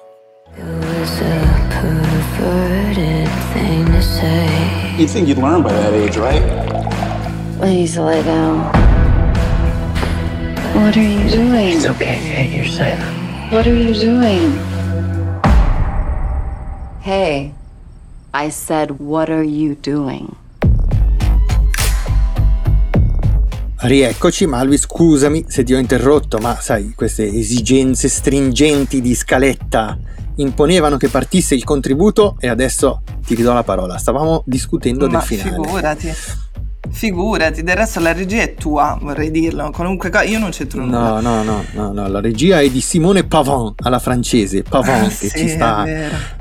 You'd 4.96 5.10
think 5.10 5.28
you'd 5.28 5.40
learn 5.40 5.64
by 5.64 5.70
that 5.70 5.94
age, 5.94 6.20
right? 6.20 6.44
Please 7.58 8.00
lay 8.00 8.22
down. 8.22 8.60
What 10.76 10.96
are 10.96 11.02
you 11.02 11.28
doing? 11.32 11.78
It's 11.78 11.88
okay, 11.88 12.20
Kate, 12.22 12.52
you're 12.52 12.68
safe. 12.68 13.02
What 13.50 13.66
are 13.66 13.74
you 13.74 13.96
doing? 13.96 14.54
Hey, 17.02 17.54
I 18.36 18.50
said, 18.50 19.00
what 19.00 19.32
are 19.32 19.42
you 19.42 19.74
doing? 19.74 20.36
Rieccoci, 23.82 24.46
Malvi, 24.46 24.78
scusami 24.78 25.46
se 25.48 25.64
ti 25.64 25.74
ho 25.74 25.78
interrotto, 25.78 26.38
ma 26.40 26.60
sai, 26.60 26.92
queste 26.96 27.26
esigenze 27.26 28.10
stringenti 28.10 29.00
di 29.00 29.16
scaletta 29.16 29.98
imponevano 30.36 30.98
che 30.98 31.08
partisse 31.08 31.56
il 31.56 31.64
contributo 31.64 32.36
e 32.40 32.50
adesso 32.50 33.02
ti 33.26 33.36
ridò 33.36 33.54
la 33.54 33.64
parola. 33.64 33.98
Stavamo 33.98 34.44
discutendo 34.46 35.06
Ma 35.08 35.20
del 35.20 35.22
finale. 35.22 35.50
figurati. 35.52 36.14
Figurati, 36.92 37.64
del 37.64 37.76
resto 37.76 38.00
la 38.00 38.14
regia 38.14 38.42
è 38.42 38.54
tua, 38.56 38.98
vorrei 39.02 39.32
dirlo. 39.32 39.70
Qualunque 39.72 40.10
cosa, 40.10 40.24
io 40.24 40.40
non 40.40 40.50
c'entro 40.50 40.84
nulla. 40.84 41.20
No, 41.20 41.22
no, 41.22 41.44
no, 41.44 41.64
no, 41.74 41.92
no, 41.94 42.08
la 42.08 42.20
regia 42.20 42.60
è 42.62 42.70
di 42.70 42.82
Simone 42.82 43.24
Pavon 43.26 43.74
alla 43.84 44.00
francese, 44.00 44.64
Pavon 44.64 44.96
Ah, 45.04 45.08
che 45.08 45.10
sì, 45.12 45.30
ci 45.30 45.48
sta 45.50 45.86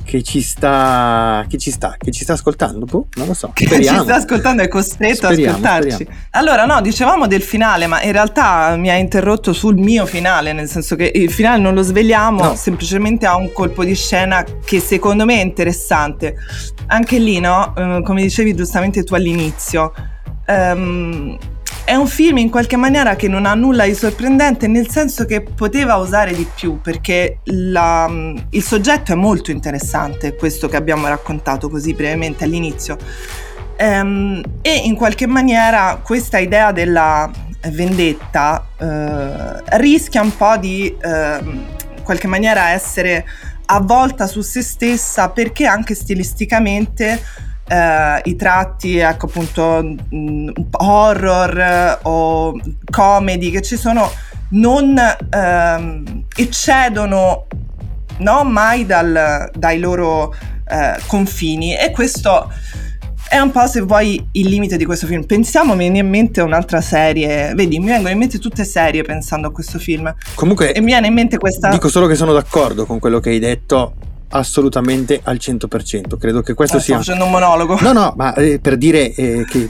che 0.05 0.23
ci 0.23 0.41
sta 0.41 1.45
che 1.49 1.59
ci 1.59 1.71
sta 1.71 1.95
che 1.99 2.11
ci 2.11 2.23
sta 2.25 2.33
ascoltando, 2.33 2.85
boh, 2.87 3.07
non 3.17 3.27
lo 3.27 3.35
so. 3.35 3.51
Che 3.53 3.67
Speriamo. 3.67 3.99
ci 3.99 4.05
sta 4.05 4.15
ascoltando 4.17 4.63
è 4.63 4.69
costretto 4.69 5.27
Speriamo, 5.27 5.59
ad 5.59 5.65
ascoltarci. 5.65 5.91
speriamo. 6.05 6.19
Allora, 6.31 6.65
no, 6.65 6.81
dicevamo 6.81 7.27
del 7.27 7.43
finale, 7.43 7.87
ma 7.87 8.03
in 8.03 8.13
realtà 8.13 8.75
mi 8.77 8.91
ha 8.91 8.97
interrotto 8.97 9.53
sul 9.53 9.77
mio 9.77 10.07
finale, 10.07 10.53
nel 10.53 10.69
senso 10.69 10.97
che 10.97 11.11
il 11.15 11.31
finale 11.31 11.61
non 11.61 11.75
lo 11.75 11.83
sveliamo, 11.83 12.43
No. 12.43 12.55
semplicemente 12.57 13.27
ha 13.27 13.37
un 13.37 13.53
colpo 13.53 13.85
di 13.85 13.95
scena 13.95 14.45
che 14.65 14.81
secondo 14.81 15.25
me 15.25 15.41
è 15.41 15.45
interessante. 15.45 16.37
Anche 16.87 17.19
lì, 17.19 17.39
no, 17.39 17.75
eh, 17.77 18.01
come 18.03 18.23
dicevi 18.23 18.55
giustamente 18.55 19.05
tu 19.05 19.15
all'inizio, 19.15 19.93
ehm, 20.49 21.39
è 21.85 21.95
un 21.95 22.07
film 22.07 22.39
in 22.39 22.51
qualche 22.51 22.77
maniera 22.77 23.17
che 23.17 23.29
non 23.29 23.47
ha 23.47 23.55
nulla 23.55 23.85
di 23.85 23.95
sorprendente, 23.95 24.67
nel 24.67 24.91
senso 24.91 25.25
che 25.25 25.43
poteva 25.43 25.97
usare 25.97 26.35
di 26.35 26.47
più, 26.55 26.81
perché 26.81 27.39
la, 27.45 28.11
il 28.51 28.63
soggetto 28.63 29.13
è 29.13 29.15
molto 29.15 29.51
interessante, 29.51 30.37
questo 30.37 30.69
che 30.69 30.77
abbiamo 30.77 31.07
raccontato 31.09 31.71
così 31.71 31.95
brevemente 31.95 32.45
all'inizio. 32.45 32.99
Ehm, 33.77 34.43
e 34.61 34.75
in 34.85 34.97
qualche 34.97 35.27
maniera 35.27 36.01
questa 36.03 36.39
idea 36.39 36.73
della 36.73 37.31
vendetta 37.71 38.67
eh, 38.79 39.79
rischia 39.79 40.21
un 40.21 40.37
po' 40.37 40.57
di 40.57 40.95
eh, 41.01 41.39
in 41.43 42.03
qualche 42.03 42.27
maniera 42.27 42.71
essere 42.71 43.25
avvolta 43.67 44.27
su 44.27 44.41
se 44.41 44.63
stessa 44.63 45.31
perché 45.31 45.67
anche 45.67 45.95
stilisticamente 45.95 47.21
eh, 47.69 48.21
i 48.25 48.37
tratti, 48.37 48.99
ecco 48.99 49.27
appunto, 49.27 49.83
mh, 49.83 50.17
mm, 50.17 50.49
horror 50.73 51.99
o 52.03 52.59
comedy 52.91 53.51
che 53.51 53.63
ci 53.63 53.77
sono 53.77 54.11
non 54.51 54.97
ehm, 55.31 56.25
eccedono 56.35 57.47
no, 58.19 58.45
mai 58.45 58.87
dal, 58.87 59.51
dai 59.55 59.79
loro 59.79 60.35
eh, 60.67 60.99
confini 61.07 61.77
e 61.77 61.91
questo 61.91 62.51
è 63.29 63.39
un 63.39 63.51
po' 63.51 63.67
se 63.67 63.83
vuoi 63.83 64.27
il 64.33 64.49
limite 64.49 64.79
di 64.79 64.87
questo 64.87 65.07
film. 65.07 65.25
Pensiamo, 65.25 65.75
mi 65.75 65.81
viene 65.81 65.99
in 65.99 66.09
mente 66.09 66.41
un'altra 66.41 66.81
serie. 66.81 67.53
Vedi, 67.55 67.79
mi 67.79 67.89
vengono 67.89 68.09
in 68.09 68.17
mente 68.17 68.39
tutte 68.39 68.65
serie 68.65 69.03
pensando 69.03 69.49
a 69.49 69.53
questo 69.53 69.79
film. 69.79 70.15
Comunque, 70.35 70.73
e 70.73 70.81
mi 70.81 70.87
viene 70.87 71.09
in 71.09 71.13
mente 71.13 71.37
questa. 71.37 71.69
Dico 71.69 71.91
solo 71.91 72.07
che 72.07 72.15
sono 72.15 72.33
d'accordo 72.33 72.87
con 72.87 72.99
quello 72.99 73.21
che 73.21 73.29
hai 73.29 73.39
detto 73.39 73.95
assolutamente 74.31 75.21
al 75.23 75.37
100%. 75.41 76.19
Credo 76.19 76.43
che 76.43 76.55
questo 76.55 76.79
eh, 76.79 76.81
sia. 76.81 76.95
Sto 76.97 77.05
facendo 77.05 77.25
un 77.25 77.31
monologo. 77.31 77.79
No, 77.81 77.93
no, 77.93 78.15
ma 78.17 78.35
eh, 78.35 78.59
per 78.61 78.77
dire 78.77 79.15
eh, 79.15 79.45
che 79.49 79.69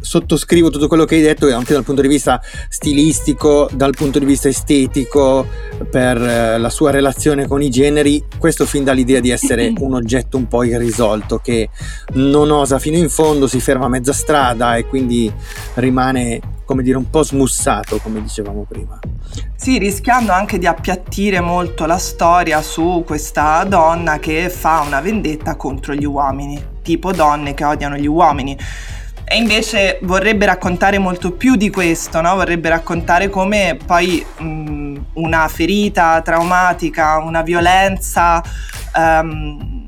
sottoscrivo 0.00 0.70
tutto 0.70 0.88
quello 0.88 1.04
che 1.04 1.16
hai 1.16 1.22
detto 1.22 1.52
anche 1.54 1.72
dal 1.72 1.84
punto 1.84 2.02
di 2.02 2.08
vista 2.08 2.40
stilistico, 2.68 3.68
dal 3.72 3.94
punto 3.94 4.18
di 4.18 4.24
vista 4.24 4.48
estetico, 4.48 5.46
per 5.90 6.16
eh, 6.16 6.58
la 6.58 6.70
sua 6.70 6.90
relazione 6.90 7.46
con 7.46 7.62
i 7.62 7.70
generi. 7.70 8.24
Questo 8.38 8.66
fin 8.66 8.84
dall'idea 8.84 9.20
di 9.20 9.30
essere 9.30 9.72
un 9.78 9.94
oggetto 9.94 10.36
un 10.36 10.48
po' 10.48 10.64
irrisolto 10.64 11.38
che 11.38 11.68
non 12.14 12.50
osa 12.50 12.78
fino 12.78 12.96
in 12.96 13.08
fondo, 13.08 13.46
si 13.46 13.60
ferma 13.60 13.86
a 13.86 13.88
mezza 13.88 14.12
strada 14.12 14.76
e 14.76 14.86
quindi 14.86 15.32
rimane 15.74 16.40
come 16.70 16.84
dire, 16.84 16.98
un 16.98 17.10
po' 17.10 17.24
smussato, 17.24 17.98
come 17.98 18.22
dicevamo 18.22 18.64
prima. 18.64 18.96
Sì, 19.56 19.76
rischiando 19.78 20.30
anche 20.30 20.56
di 20.56 20.68
appiattire 20.68 21.40
molto 21.40 21.84
la 21.84 21.98
storia 21.98 22.62
su 22.62 23.02
questa 23.04 23.64
donna 23.64 24.20
che 24.20 24.48
fa 24.48 24.84
una 24.86 25.00
vendetta 25.00 25.56
contro 25.56 25.94
gli 25.94 26.04
uomini, 26.04 26.62
tipo 26.82 27.10
donne 27.10 27.54
che 27.54 27.64
odiano 27.64 27.96
gli 27.96 28.06
uomini. 28.06 28.56
E 29.24 29.36
invece 29.36 29.98
vorrebbe 30.02 30.46
raccontare 30.46 30.98
molto 30.98 31.32
più 31.32 31.56
di 31.56 31.70
questo, 31.70 32.20
no? 32.20 32.36
vorrebbe 32.36 32.68
raccontare 32.68 33.28
come 33.28 33.76
poi 33.84 34.24
mh, 34.38 34.96
una 35.14 35.48
ferita 35.48 36.22
traumatica, 36.22 37.18
una 37.18 37.42
violenza 37.42 38.40
um, 38.94 39.84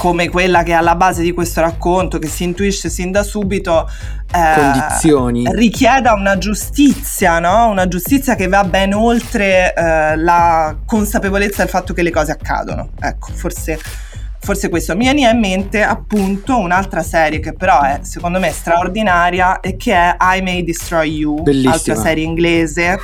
come 0.00 0.30
quella 0.30 0.62
che 0.62 0.70
è 0.70 0.76
alla 0.76 0.94
base 0.94 1.20
di 1.20 1.30
questo 1.32 1.60
racconto, 1.60 2.18
che 2.18 2.26
si 2.26 2.44
intuisce 2.44 2.88
sin 2.88 3.10
da 3.10 3.22
subito, 3.22 3.86
eh, 4.32 4.54
condizioni. 4.54 5.44
richieda 5.52 6.14
una 6.14 6.38
giustizia, 6.38 7.38
no? 7.38 7.68
una 7.68 7.86
giustizia 7.86 8.34
che 8.34 8.48
va 8.48 8.64
ben 8.64 8.94
oltre 8.94 9.74
eh, 9.74 10.16
la 10.16 10.74
consapevolezza 10.86 11.60
del 11.60 11.68
fatto 11.70 11.92
che 11.92 12.00
le 12.00 12.10
cose 12.10 12.32
accadono. 12.32 12.92
Ecco, 12.98 13.32
forse, 13.34 13.78
forse 14.38 14.70
questo. 14.70 14.96
Mi 14.96 15.04
viene 15.04 15.28
in 15.28 15.38
mente 15.38 15.82
appunto 15.82 16.56
un'altra 16.56 17.02
serie 17.02 17.38
che 17.38 17.52
però 17.52 17.82
è 17.82 17.98
secondo 18.00 18.38
me 18.38 18.52
straordinaria 18.52 19.60
e 19.60 19.76
che 19.76 19.92
è 19.92 20.16
I 20.18 20.40
May 20.40 20.64
Destroy 20.64 21.10
You, 21.10 21.42
Bellissima. 21.42 21.74
altra 21.74 21.94
serie 21.96 22.24
inglese 22.24 22.98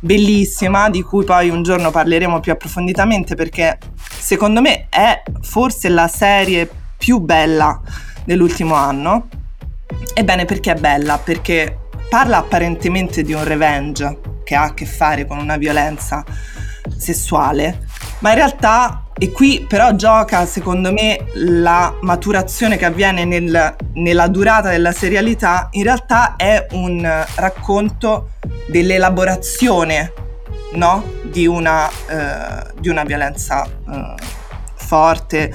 bellissima 0.00 0.90
di 0.90 1.02
cui 1.02 1.24
poi 1.24 1.48
un 1.48 1.62
giorno 1.62 1.90
parleremo 1.90 2.40
più 2.40 2.52
approfonditamente 2.52 3.34
perché 3.34 3.78
secondo 4.08 4.60
me 4.60 4.86
è 4.88 5.22
forse 5.40 5.88
la 5.88 6.08
serie 6.08 6.68
più 6.96 7.20
bella 7.20 7.80
dell'ultimo 8.24 8.74
anno. 8.74 9.28
Ebbene 10.14 10.44
perché 10.44 10.72
è 10.72 10.74
bella? 10.74 11.18
Perché 11.18 11.78
parla 12.08 12.38
apparentemente 12.38 13.22
di 13.22 13.32
un 13.32 13.44
revenge 13.44 14.18
che 14.44 14.54
ha 14.54 14.64
a 14.64 14.74
che 14.74 14.86
fare 14.86 15.26
con 15.26 15.38
una 15.38 15.56
violenza 15.56 16.24
sessuale, 16.96 17.85
ma 18.20 18.30
in 18.30 18.34
realtà, 18.36 19.04
e 19.18 19.30
qui 19.32 19.64
però 19.68 19.94
gioca 19.94 20.46
secondo 20.46 20.92
me 20.92 21.26
la 21.34 21.94
maturazione 22.00 22.76
che 22.76 22.84
avviene 22.84 23.24
nel, 23.24 23.74
nella 23.94 24.28
durata 24.28 24.70
della 24.70 24.92
serialità, 24.92 25.68
in 25.72 25.82
realtà 25.82 26.36
è 26.36 26.66
un 26.72 27.24
racconto 27.34 28.30
dell'elaborazione 28.68 30.12
no? 30.72 31.04
di, 31.22 31.46
una, 31.46 31.88
eh, 31.88 32.72
di, 32.78 32.88
una, 32.88 33.04
violenza 33.04 33.64
eh, 33.64 34.14
forte. 34.74 35.54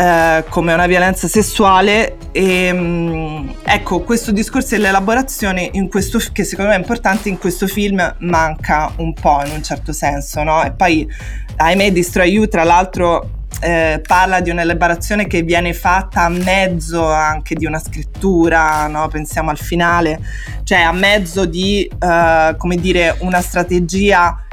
Eh, 0.00 0.44
come 0.48 0.72
una 0.72 0.86
violenza 0.86 1.28
sessuale 1.28 2.16
e 2.32 2.72
mm, 2.72 3.48
ecco 3.64 4.00
questo 4.00 4.32
discorso 4.32 4.70
dell'elaborazione 4.70 5.70
questo, 5.90 6.18
che 6.32 6.42
secondo 6.44 6.70
me 6.70 6.76
è 6.76 6.80
importante 6.80 7.28
in 7.28 7.36
questo 7.36 7.66
film 7.66 8.14
manca 8.20 8.90
un 8.96 9.12
po' 9.12 9.42
in 9.44 9.52
un 9.52 9.62
certo 9.62 9.92
senso 9.92 10.42
no? 10.42 10.64
e 10.64 10.72
poi 10.72 11.06
ahimè 11.54 11.92
Destroy 11.92 12.30
You 12.30 12.48
tra 12.48 12.64
l'altro 12.64 13.40
eh, 13.60 14.00
parla 14.06 14.40
di 14.40 14.48
un'elaborazione 14.48 15.26
che 15.26 15.42
viene 15.42 15.74
fatta 15.74 16.22
a 16.22 16.28
mezzo 16.30 17.06
anche 17.06 17.54
di 17.54 17.66
una 17.66 17.78
scrittura, 17.78 18.86
no? 18.86 19.06
pensiamo 19.08 19.50
al 19.50 19.58
finale, 19.58 20.18
cioè 20.64 20.78
a 20.78 20.92
mezzo 20.92 21.44
di, 21.44 21.84
eh, 21.84 22.56
dire, 22.78 23.16
una 23.18 23.42
strategia 23.42 24.46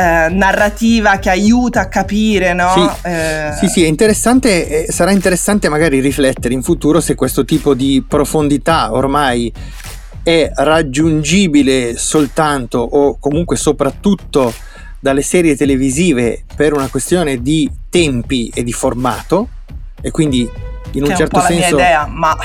eh, 0.00 0.28
narrativa 0.30 1.18
che 1.18 1.28
aiuta 1.28 1.80
a 1.80 1.88
capire, 1.88 2.54
no? 2.54 2.72
Sì, 2.72 3.08
eh... 3.08 3.52
sì, 3.58 3.66
sì, 3.68 3.84
è 3.84 3.86
interessante, 3.86 4.86
eh, 4.86 4.92
sarà 4.92 5.10
interessante 5.10 5.68
magari 5.68 6.00
riflettere 6.00 6.54
in 6.54 6.62
futuro 6.62 7.00
se 7.00 7.14
questo 7.14 7.44
tipo 7.44 7.74
di 7.74 8.02
profondità 8.06 8.94
ormai 8.94 9.52
è 10.22 10.50
raggiungibile 10.54 11.98
soltanto 11.98 12.78
o 12.78 13.18
comunque 13.18 13.56
soprattutto 13.56 14.52
dalle 14.98 15.22
serie 15.22 15.54
televisive 15.54 16.44
per 16.54 16.72
una 16.72 16.88
questione 16.88 17.42
di 17.42 17.70
tempi 17.90 18.50
e 18.54 18.62
di 18.62 18.72
formato 18.72 19.48
e 20.00 20.10
quindi 20.10 20.48
in 20.92 21.02
un 21.02 21.14
certo 21.14 21.36
un 21.36 21.42
po' 21.42 21.46
senso 21.46 21.74
idea, 21.74 22.06
ma 22.06 22.36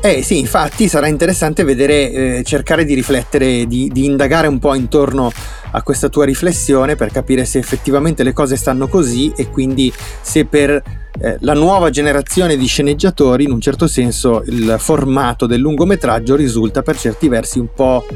eh 0.00 0.22
sì, 0.22 0.38
infatti 0.38 0.86
sarà 0.86 1.08
interessante 1.08 1.64
vedere, 1.64 2.10
eh, 2.10 2.42
cercare 2.44 2.84
di 2.84 2.94
riflettere, 2.94 3.66
di, 3.66 3.90
di, 3.92 4.04
indagare 4.04 4.46
un 4.46 4.60
po' 4.60 4.74
intorno 4.74 5.30
a 5.72 5.82
questa 5.82 6.08
tua 6.08 6.24
riflessione 6.24 6.94
per 6.94 7.10
capire 7.10 7.44
se 7.44 7.58
effettivamente 7.58 8.22
le 8.22 8.32
cose 8.32 8.56
stanno 8.56 8.86
così 8.86 9.32
e 9.36 9.50
quindi 9.50 9.92
se 10.20 10.44
per 10.44 10.70
eh, 10.70 11.36
la 11.40 11.54
nuova 11.54 11.90
generazione 11.90 12.56
di 12.56 12.66
sceneggiatori 12.66 13.42
in 13.42 13.50
un 13.50 13.60
certo 13.60 13.88
senso 13.88 14.44
il 14.46 14.76
formato 14.78 15.46
del 15.46 15.60
lungometraggio 15.60 16.36
risulta 16.36 16.82
per 16.82 16.96
certi 16.96 17.28
versi 17.28 17.58
un 17.58 17.68
po' 17.74 18.06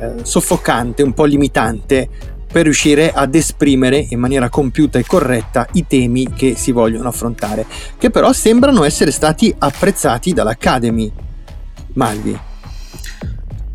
eh, 0.00 0.14
soffocante, 0.22 1.02
un 1.02 1.12
po' 1.12 1.26
limitante 1.26 2.08
per 2.50 2.64
riuscire 2.64 3.12
ad 3.12 3.34
esprimere 3.34 4.06
in 4.10 4.18
maniera 4.18 4.48
compiuta 4.48 4.98
e 4.98 5.04
corretta 5.04 5.66
i 5.72 5.86
temi 5.86 6.32
che 6.32 6.54
si 6.56 6.72
vogliono 6.72 7.08
affrontare, 7.08 7.66
che 7.98 8.10
però 8.10 8.32
sembrano 8.32 8.84
essere 8.84 9.10
stati 9.10 9.54
apprezzati 9.56 10.32
dall'Academy. 10.32 11.12
Malvi. 11.94 12.38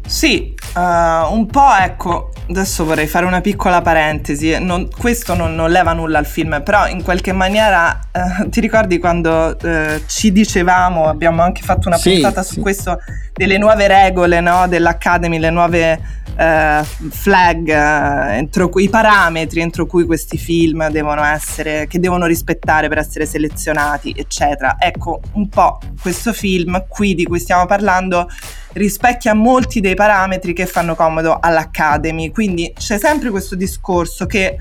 Sì, 0.05 0.55
uh, 0.75 1.34
un 1.34 1.48
po' 1.48 1.74
ecco, 1.79 2.32
adesso 2.50 2.86
vorrei 2.86 3.08
fare 3.08 3.25
una 3.25 3.41
piccola 3.41 3.82
parentesi, 3.82 4.58
non, 4.60 4.89
questo 4.89 5.34
non, 5.34 5.55
non, 5.55 5.72
leva 5.72 5.94
nulla 5.94 6.20
al 6.20 6.25
film, 6.25 6.62
però 6.63 6.88
in 6.88 7.01
qualche 7.01 7.32
maniera 7.32 8.00
uh, 8.12 8.50
ti 8.50 8.60
ricordi 8.60 9.00
quando 9.00 9.55
uh, 9.60 10.01
ci 10.05 10.32
dicevamo, 10.32 11.08
abbiamo 11.08 11.41
anche 11.41 11.62
fatto 11.62 11.88
una 11.88 11.98
sì, 11.98 12.13
puntata 12.13 12.44
sì. 12.44 12.55
su 12.55 12.62
questo, 12.62 13.00
delle 13.34 13.58
nuove 13.58 13.88
regole 13.88 14.39
no, 14.41 14.67
dell'Academy, 14.67 15.39
le 15.39 15.50
nuove 15.50 16.24
flag, 16.36 17.70
entro 17.70 18.67
cui, 18.67 18.84
i 18.84 18.89
parametri 18.89 19.62
entro 19.62 19.86
cui 19.86 20.03
questi 20.03 20.38
film 20.38 20.89
devono 20.89 21.24
essere, 21.24 21.88
che 21.88 21.98
devono 21.98 22.25
rispettare 22.25 22.89
per 22.89 22.98
essere 22.98 23.25
selezionati, 23.25 24.13
eccetera. 24.17 24.75
Ecco, 24.77 25.22
un 25.36 25.48
po' 25.48 25.79
questo 26.01 26.34
film 26.34 26.84
qui 26.89 27.15
di 27.15 27.24
cui 27.24 27.39
stiamo 27.39 27.65
parlando 27.65 28.27
rispecchia 28.75 29.34
molti 29.34 29.79
dei 29.79 29.96
parametri 29.96 30.53
che 30.53 30.65
fanno 30.65 30.96
comodo 30.96 31.38
all'Academy, 31.39 32.32
quindi 32.32 32.74
c'è 32.77 32.98
sempre 32.98 33.29
questo 33.29 33.55
discorso 33.55 34.25
che 34.25 34.58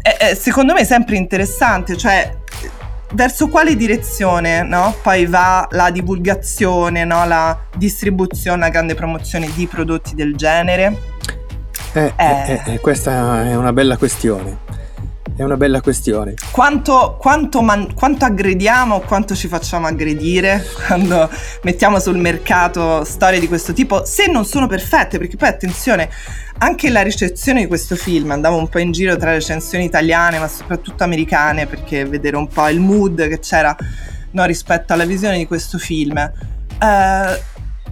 è, 0.00 0.16
è 0.16 0.34
secondo 0.34 0.72
me 0.72 0.84
sempre 0.84 1.16
interessante, 1.16 1.96
cioè 1.96 2.36
verso 3.12 3.48
quale 3.48 3.74
direzione 3.74 4.62
no? 4.62 4.94
poi 5.02 5.26
va 5.26 5.66
la 5.70 5.90
divulgazione, 5.90 7.04
no? 7.04 7.26
la 7.26 7.58
distribuzione, 7.76 8.60
la 8.60 8.68
grande 8.68 8.94
promozione 8.94 9.50
di 9.54 9.66
prodotti 9.66 10.14
del 10.14 10.36
genere? 10.36 11.16
Eh, 11.94 12.12
eh. 12.16 12.62
Eh, 12.64 12.74
eh, 12.74 12.80
questa 12.80 13.44
è 13.44 13.56
una 13.56 13.72
bella 13.72 13.96
questione. 13.96 14.77
È 15.38 15.44
una 15.44 15.56
bella 15.56 15.80
questione. 15.80 16.34
Quanto, 16.50 17.16
quanto, 17.16 17.62
man- 17.62 17.94
quanto 17.94 18.24
aggrediamo, 18.24 19.02
quanto 19.02 19.36
ci 19.36 19.46
facciamo 19.46 19.86
aggredire 19.86 20.66
quando 20.84 21.30
mettiamo 21.62 22.00
sul 22.00 22.18
mercato 22.18 23.04
storie 23.04 23.38
di 23.38 23.46
questo 23.46 23.72
tipo, 23.72 24.04
se 24.04 24.26
non 24.26 24.44
sono 24.44 24.66
perfette, 24.66 25.16
perché 25.16 25.36
poi 25.36 25.48
attenzione, 25.48 26.10
anche 26.58 26.90
la 26.90 27.02
ricezione 27.02 27.60
di 27.60 27.66
questo 27.68 27.94
film, 27.94 28.32
andavo 28.32 28.56
un 28.56 28.68
po' 28.68 28.80
in 28.80 28.90
giro 28.90 29.16
tra 29.16 29.30
recensioni 29.30 29.84
italiane, 29.84 30.40
ma 30.40 30.48
soprattutto 30.48 31.04
americane, 31.04 31.66
perché 31.66 32.04
vedere 32.04 32.36
un 32.36 32.48
po' 32.48 32.66
il 32.66 32.80
mood 32.80 33.28
che 33.28 33.38
c'era 33.38 33.76
no, 34.32 34.44
rispetto 34.44 34.92
alla 34.92 35.04
visione 35.04 35.38
di 35.38 35.46
questo 35.46 35.78
film. 35.78 36.18
Eh, 36.18 37.42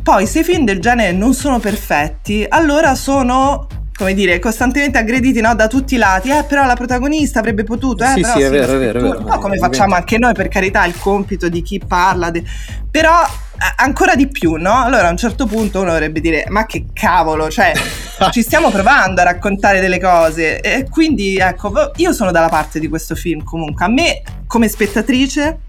poi 0.03 0.27
se 0.27 0.41
i 0.41 0.45
film 0.45 0.65
del 0.65 0.81
genere 0.81 1.13
non 1.13 1.33
sono 1.33 1.61
perfetti, 1.61 2.45
allora 2.49 2.97
sono 2.97 3.69
come 3.97 4.15
dire, 4.15 4.39
costantemente 4.39 4.99
aggrediti 4.99 5.41
no, 5.41 5.55
da 5.55 5.67
tutti 5.69 5.95
i 5.95 5.99
lati, 5.99 6.31
eh, 6.31 6.45
però 6.45 6.67
la 6.67 6.75
protagonista 6.75 7.39
avrebbe 7.39 7.65
potuto, 7.65 8.05
eh, 8.05 8.09
sì, 8.09 8.21
però 8.21 8.35
sì, 8.35 8.43
è 8.43 8.51
vero, 8.51 8.75
è 8.75 8.79
vero, 8.79 8.99
è 8.99 9.03
vero. 9.03 9.21
No, 9.21 9.39
come 9.39 9.57
facciamo 9.57 9.95
anche 9.95 10.19
noi, 10.19 10.35
per 10.35 10.49
carità, 10.49 10.85
il 10.85 10.99
compito 10.99 11.49
di 11.49 11.63
chi 11.63 11.81
parla, 11.85 12.31
de... 12.31 12.45
però 12.91 13.23
eh, 13.23 13.73
ancora 13.77 14.15
di 14.15 14.29
più, 14.29 14.57
no? 14.57 14.83
Allora 14.83 15.09
a 15.09 15.11
un 15.11 15.17
certo 15.17 15.47
punto 15.47 15.81
uno 15.81 15.91
dovrebbe 15.91 16.21
dire, 16.21 16.45
ma 16.49 16.67
che 16.67 16.87
cavolo, 16.93 17.49
cioè 17.49 17.73
ci 18.31 18.43
stiamo 18.43 18.71
provando 18.71 19.23
a 19.23 19.25
raccontare 19.25 19.81
delle 19.81 19.99
cose 19.99 20.61
e 20.61 20.87
quindi 20.91 21.39
ecco, 21.39 21.93
io 21.97 22.13
sono 22.13 22.31
dalla 22.31 22.49
parte 22.49 22.79
di 22.79 22.89
questo 22.89 23.15
film 23.15 23.43
comunque, 23.43 23.85
a 23.85 23.89
me 23.89 24.23
come 24.47 24.69
spettatrice 24.69 25.61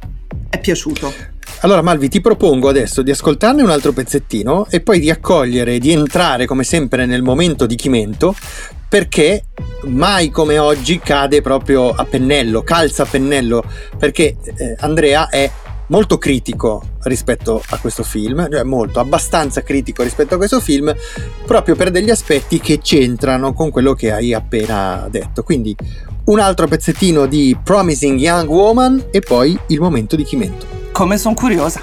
è 0.50 0.60
piaciuto. 0.60 1.37
Allora 1.62 1.82
Malvi 1.82 2.08
ti 2.08 2.22
propongo 2.22 2.70
adesso 2.70 3.02
di 3.02 3.10
ascoltarne 3.10 3.64
un 3.64 3.72
altro 3.72 3.92
pezzettino 3.92 4.68
e 4.70 4.80
poi 4.82 5.00
di 5.00 5.10
accogliere, 5.10 5.80
di 5.80 5.92
entrare 5.92 6.46
come 6.46 6.64
sempre 6.64 7.08
nel 7.08 7.24
momento 7.24 7.66
di 7.66 7.76
Chimento 7.76 8.36
perché 8.88 9.46
mai 9.86 10.30
come 10.30 10.60
oggi 10.60 11.00
cade 11.00 11.42
proprio 11.42 11.90
a 11.90 12.06
pennello, 12.06 12.62
calza 12.62 13.04
a 13.04 13.06
pennello 13.08 13.64
perché 13.98 14.38
eh, 14.44 14.76
Andrea 14.80 15.30
è 15.30 15.50
molto 15.88 16.18
critico 16.18 16.84
rispetto 17.04 17.62
a 17.70 17.78
questo 17.80 18.04
film, 18.04 18.48
cioè 18.50 18.64
molto, 18.64 19.00
abbastanza 19.00 19.64
critico 19.64 20.04
rispetto 20.04 20.36
a 20.36 20.38
questo 20.38 20.60
film, 20.60 20.94
proprio 21.46 21.76
per 21.76 21.90
degli 21.90 22.10
aspetti 22.10 22.60
che 22.60 22.80
c'entrano 22.80 23.54
con 23.54 23.72
quello 23.72 23.94
che 23.94 24.12
hai 24.12 24.34
appena 24.34 25.08
detto. 25.10 25.44
Quindi 25.44 25.76
un 26.26 26.40
altro 26.40 26.68
pezzettino 26.68 27.26
di 27.26 27.58
Promising 27.64 28.20
Young 28.20 28.50
Woman 28.50 29.06
e 29.12 29.22
poi 29.22 29.58
il 29.68 29.80
momento 29.80 30.16
di 30.16 30.24
Chimento. 30.24 30.77
Come 30.98 31.20
sono 31.20 31.36
curiosa. 31.36 31.80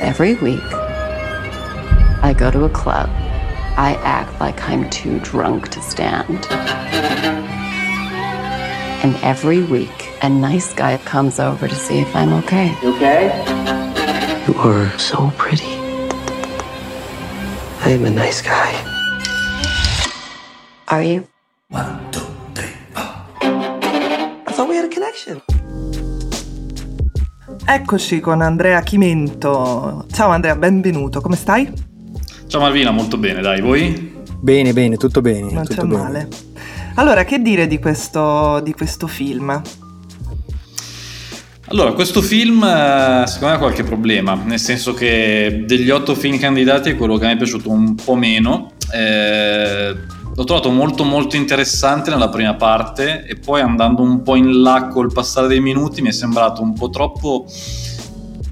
Every 0.00 0.34
week, 0.34 0.62
I 2.22 2.32
go 2.32 2.52
to 2.52 2.66
a 2.66 2.68
club. 2.68 3.08
I 3.76 3.98
act 4.04 4.38
like 4.38 4.62
I'm 4.68 4.88
too 4.90 5.18
drunk 5.18 5.70
to 5.70 5.82
stand. 5.82 6.46
And 9.02 9.16
every 9.24 9.64
week, 9.64 10.08
a 10.22 10.28
nice 10.28 10.72
guy 10.72 10.98
comes 10.98 11.40
over 11.40 11.66
to 11.66 11.74
see 11.74 11.98
if 11.98 12.14
I'm 12.14 12.32
okay. 12.34 12.72
You 12.80 12.94
okay? 12.94 13.34
You 14.46 14.54
are 14.60 14.96
so 15.00 15.32
pretty. 15.36 15.74
I 17.80 17.90
am 17.90 18.04
a 18.04 18.10
nice 18.10 18.40
guy. 18.40 18.72
Are 20.86 21.02
you? 21.02 21.26
One, 21.70 21.97
connection. 25.28 25.42
Eccoci 27.64 28.20
con 28.20 28.40
Andrea 28.40 28.80
Chimento. 28.80 30.06
Ciao 30.10 30.30
Andrea, 30.30 30.56
benvenuto, 30.56 31.20
come 31.20 31.36
stai? 31.36 31.70
Ciao 32.46 32.60
Malvina, 32.60 32.90
molto 32.90 33.18
bene, 33.18 33.42
dai, 33.42 33.60
voi? 33.60 34.16
Bene, 34.40 34.72
bene, 34.72 34.96
tutto 34.96 35.20
bene. 35.20 35.52
Non 35.52 35.64
tutto 35.64 35.82
c'è 35.82 35.86
bene. 35.86 36.02
male. 36.02 36.28
Allora, 36.94 37.24
che 37.24 37.40
dire 37.40 37.66
di 37.66 37.78
questo, 37.78 38.60
di 38.60 38.72
questo 38.72 39.06
film? 39.06 39.60
Allora, 41.70 41.92
questo 41.92 42.22
film 42.22 42.64
eh, 42.64 43.24
secondo 43.26 43.46
me 43.48 43.52
ha 43.52 43.58
qualche 43.58 43.84
problema, 43.84 44.34
nel 44.34 44.58
senso 44.58 44.94
che 44.94 45.64
degli 45.66 45.90
otto 45.90 46.14
film 46.14 46.38
candidati 46.38 46.90
è 46.90 46.96
quello 46.96 47.18
che 47.18 47.26
mi 47.26 47.32
è 47.32 47.36
piaciuto 47.36 47.70
un 47.70 47.94
po' 47.94 48.14
meno. 48.14 48.72
Eh, 48.90 49.94
l'ho 50.38 50.44
trovato 50.44 50.70
molto 50.70 51.02
molto 51.02 51.34
interessante 51.34 52.10
nella 52.10 52.28
prima 52.28 52.54
parte 52.54 53.24
e 53.26 53.34
poi 53.34 53.60
andando 53.60 54.02
un 54.02 54.22
po' 54.22 54.36
in 54.36 54.62
là 54.62 54.86
col 54.86 55.12
passare 55.12 55.48
dei 55.48 55.58
minuti 55.60 56.00
mi 56.00 56.10
è 56.10 56.12
sembrato 56.12 56.62
un 56.62 56.74
po' 56.74 56.90
troppo 56.90 57.44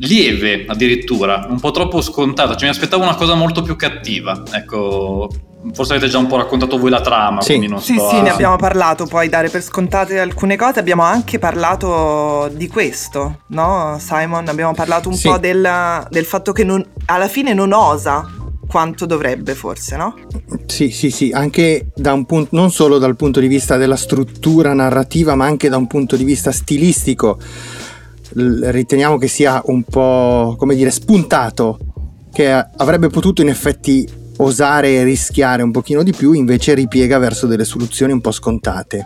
lieve 0.01 0.65
addirittura, 0.67 1.47
un 1.49 1.61
po' 1.61 1.71
troppo 1.71 2.01
scontato, 2.03 2.55
cioè 2.55 2.65
mi 2.65 2.71
aspettavo 2.75 3.05
una 3.05 3.15
cosa 3.15 3.35
molto 3.35 3.63
più 3.63 3.77
cattiva, 3.77 4.43
ecco, 4.51 5.29
forse 5.73 5.93
avete 5.95 6.09
già 6.11 6.19
un 6.19 6.27
po' 6.27 6.37
raccontato 6.37 6.77
voi 6.77 6.91
la 6.91 7.01
trama, 7.01 7.41
Sì. 7.41 7.51
quindi 7.55 7.69
non 7.69 7.81
Sì, 7.81 7.95
sto 7.95 8.09
sì, 8.11 8.17
a- 8.17 8.23
ne 8.23 8.31
abbiamo 8.31 8.57
parlato, 8.57 9.07
puoi 9.07 9.29
dare 9.29 9.49
per 9.49 9.63
scontate 9.63 10.19
alcune 10.19 10.57
cose, 10.57 10.81
abbiamo 10.81 11.03
anche 11.03 11.39
parlato 11.39 12.51
di 12.53 12.67
questo, 12.67 13.43
no 13.51 13.97
Simon? 14.01 14.49
Abbiamo 14.49 14.75
parlato 14.75 15.09
un 15.09 15.15
Sì. 15.15 15.29
po' 15.29 15.39
del, 15.39 16.05
del 16.11 16.25
fatto 16.25 16.51
che 16.53 16.65
non- 16.65 16.85
alla 17.07 17.29
fine 17.29 17.55
non 17.55 17.73
osa 17.73 18.29
quanto 18.67 19.07
dovrebbe 19.07 19.55
forse, 19.55 19.97
no? 19.97 20.15
Sì, 20.67 20.91
sì, 20.91 21.11
sì, 21.11 21.31
anche 21.33 21.89
da 21.95 22.13
un 22.13 22.25
punto, 22.25 22.55
non 22.57 22.71
solo 22.71 22.99
dal 22.99 23.17
punto 23.17 23.41
di 23.41 23.47
vista 23.47 23.77
della 23.77 23.97
struttura 23.97 24.73
narrativa, 24.75 25.35
ma 25.35 25.47
anche 25.47 25.69
da 25.69 25.77
un 25.77 25.87
punto 25.87 26.17
di 26.17 26.25
vista 26.25 26.53
stilistico. 26.53 27.39
L- 28.35 28.65
riteniamo 28.65 29.19
che 29.19 29.29
sia 29.29 29.63
un 29.67 29.83
po', 29.85 30.57
come 30.59 30.75
dire, 30.75 30.91
spuntato, 30.91 31.79
che 32.33 32.51
avrebbe 32.51 33.09
potuto 33.09 33.41
in 33.41 33.49
effetti 33.49 34.07
osare 34.39 34.97
e 34.97 35.05
rischiare 35.05 35.63
un 35.63 35.71
pochino 35.71 36.03
di 36.03 36.13
più, 36.13 36.33
invece 36.33 36.75
ripiega 36.75 37.19
verso 37.19 37.47
delle 37.47 37.65
soluzioni 37.65 38.13
un 38.13 38.21
po' 38.21 38.33
scontate. 38.33 39.05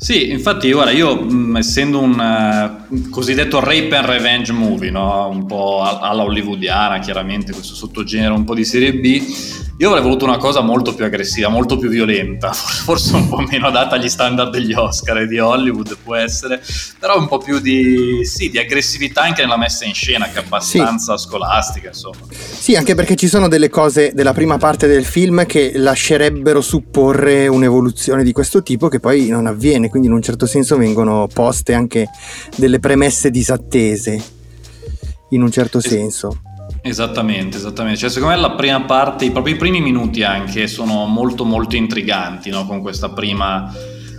Sì, 0.00 0.30
infatti, 0.30 0.70
guarda, 0.70 0.92
io 0.92 1.20
mh, 1.20 1.56
essendo 1.56 1.98
un 1.98 2.20
eh, 2.20 3.08
cosiddetto 3.10 3.58
rape 3.58 3.96
and 3.96 4.06
revenge 4.06 4.52
movie, 4.52 4.92
no? 4.92 5.28
un 5.28 5.44
po' 5.44 5.82
alla 5.82 6.22
hollywoodiana, 6.22 7.00
chiaramente, 7.00 7.52
questo 7.52 7.74
sottogenere 7.74 8.32
un 8.32 8.44
po' 8.44 8.54
di 8.54 8.64
serie 8.64 8.94
B, 8.94 9.20
io 9.80 9.88
avrei 9.88 10.02
voluto 10.02 10.24
una 10.24 10.38
cosa 10.38 10.60
molto 10.60 10.92
più 10.92 11.04
aggressiva, 11.04 11.48
molto 11.48 11.78
più 11.78 11.88
violenta, 11.88 12.50
forse 12.52 13.14
un 13.14 13.28
po' 13.28 13.38
meno 13.38 13.68
adatta 13.68 13.94
agli 13.94 14.08
standard 14.08 14.50
degli 14.50 14.72
Oscar 14.72 15.18
e 15.18 15.26
di 15.28 15.38
Hollywood, 15.38 15.98
può 16.02 16.16
essere, 16.16 16.60
però 16.98 17.16
un 17.16 17.28
po' 17.28 17.38
più 17.38 17.60
di, 17.60 18.24
sì, 18.24 18.50
di 18.50 18.58
aggressività 18.58 19.22
anche 19.22 19.42
nella 19.42 19.56
messa 19.56 19.84
in 19.84 19.94
scena, 19.94 20.28
che 20.28 20.40
è 20.40 20.42
abbastanza 20.42 21.16
scolastica, 21.16 21.88
insomma. 21.88 22.26
Sì, 22.28 22.74
anche 22.74 22.96
perché 22.96 23.14
ci 23.14 23.28
sono 23.28 23.46
delle 23.46 23.68
cose 23.68 24.10
della 24.14 24.32
prima 24.32 24.58
parte 24.58 24.88
del 24.88 25.04
film 25.04 25.46
che 25.46 25.70
lascerebbero 25.76 26.60
supporre 26.60 27.46
un'evoluzione 27.46 28.24
di 28.24 28.32
questo 28.32 28.64
tipo 28.64 28.88
che 28.88 28.98
poi 28.98 29.28
non 29.28 29.46
avviene, 29.46 29.88
quindi 29.88 30.08
in 30.08 30.14
un 30.14 30.22
certo 30.22 30.46
senso 30.46 30.76
vengono 30.76 31.28
poste 31.32 31.72
anche 31.72 32.08
delle 32.56 32.80
premesse 32.80 33.30
disattese, 33.30 34.20
in 35.30 35.42
un 35.42 35.52
certo 35.52 35.80
senso. 35.80 36.40
Esattamente, 36.80 37.56
esattamente. 37.56 37.98
Cioè, 37.98 38.10
secondo 38.10 38.34
me 38.34 38.40
la 38.40 38.52
prima 38.52 38.82
parte, 38.82 39.24
i- 39.24 39.30
proprio 39.30 39.54
i 39.54 39.58
primi 39.58 39.80
minuti 39.80 40.22
anche, 40.22 40.66
sono 40.68 41.06
molto 41.06 41.44
molto 41.44 41.76
intriganti, 41.76 42.50
no? 42.50 42.66
Con 42.66 42.80
prima, 43.12 43.72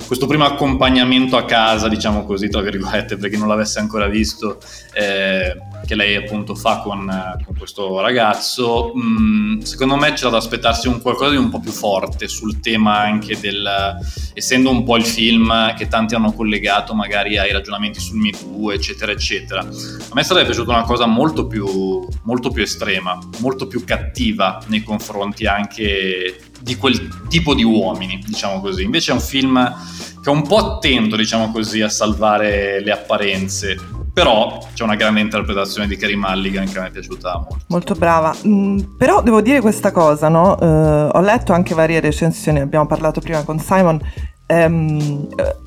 questo 0.06 0.28
primo 0.28 0.46
accompagnamento 0.46 1.38
a 1.38 1.46
casa, 1.46 1.88
diciamo 1.88 2.24
così, 2.26 2.50
tra 2.50 2.62
virgolette, 2.62 3.18
per 3.18 3.30
chi 3.30 3.38
non 3.38 3.48
l'avesse 3.48 3.80
ancora 3.80 4.08
visto, 4.08 4.60
eh, 4.94 5.58
che 5.90 5.96
lei 5.96 6.16
appunto 6.16 6.54
fa 6.54 6.82
con, 6.82 7.10
eh, 7.10 7.44
con 7.44 7.58
questo 7.58 8.00
ragazzo. 8.00 8.94
Mm, 8.96 9.62
secondo 9.62 9.96
me 9.96 10.14
c'era 10.14 10.30
da 10.30 10.38
aspettarsi 10.38 10.88
un 10.88 11.02
qualcosa 11.02 11.32
di 11.32 11.38
un 11.38 11.50
po' 11.50 11.60
più 11.60 11.72
forte 11.72 12.28
sul 12.28 12.60
tema 12.60 13.00
anche 13.00 13.40
del, 13.40 13.98
essendo 14.36 14.70
un 14.70 14.84
po' 14.84 14.98
il 14.98 15.04
film 15.04 15.74
che 15.74 15.88
tanti 15.88 16.14
hanno 16.14 16.32
collegato 16.32 16.94
magari 16.94 17.40
ai 17.40 17.52
ragionamenti 17.52 18.00
sul 18.00 18.18
Me 18.18 18.30
Too, 18.30 18.72
eccetera, 18.72 19.12
eccetera. 19.12 19.62
A 19.62 20.14
me 20.14 20.24
sarebbe 20.24 20.46
piaciuta 20.46 20.74
una 20.74 20.84
cosa 20.84 21.08
molto 21.08 21.48
più, 21.48 22.08
molto 22.22 22.52
più 22.52 22.62
estrema, 22.62 23.18
molto 23.40 23.66
più 23.66 23.84
cattiva 23.84 24.62
nei 24.68 24.84
confronti 24.84 25.48
anche 25.48 26.40
di 26.62 26.76
quel 26.76 27.26
tipo 27.30 27.56
di 27.56 27.64
uomini, 27.64 28.22
diciamo 28.24 28.62
così. 28.62 28.84
Invece 28.84 29.10
è 29.10 29.16
un 29.16 29.22
film 29.22 29.76
che 30.22 30.30
è 30.30 30.34
un 30.34 30.44
po' 30.44 30.58
attento, 30.58 31.16
diciamo 31.16 31.52
così, 31.52 31.82
a 31.82 31.90
salvare 31.90 32.80
le 32.80 32.92
apparenze. 32.92 33.98
Però 34.20 34.58
c'è 34.74 34.84
una 34.84 34.96
grande 34.96 35.22
interpretazione 35.22 35.88
di 35.88 35.96
Carey 35.96 36.18
Mulligan 36.18 36.70
che 36.70 36.78
me 36.78 36.88
è 36.88 36.92
piaciuta 36.92 37.38
molto. 37.38 37.64
Molto 37.68 37.94
brava. 37.94 38.36
Mm, 38.46 38.80
però 38.98 39.22
devo 39.22 39.40
dire 39.40 39.62
questa 39.62 39.94
cosa, 39.94 40.28
no? 40.28 40.60
Eh, 40.60 40.66
ho 41.14 41.22
letto 41.22 41.54
anche 41.54 41.74
varie 41.74 42.02
recensioni, 42.02 42.60
abbiamo 42.60 42.86
parlato 42.86 43.22
prima 43.22 43.44
con 43.44 43.60
Simon. 43.60 43.98
eh, 44.46 44.68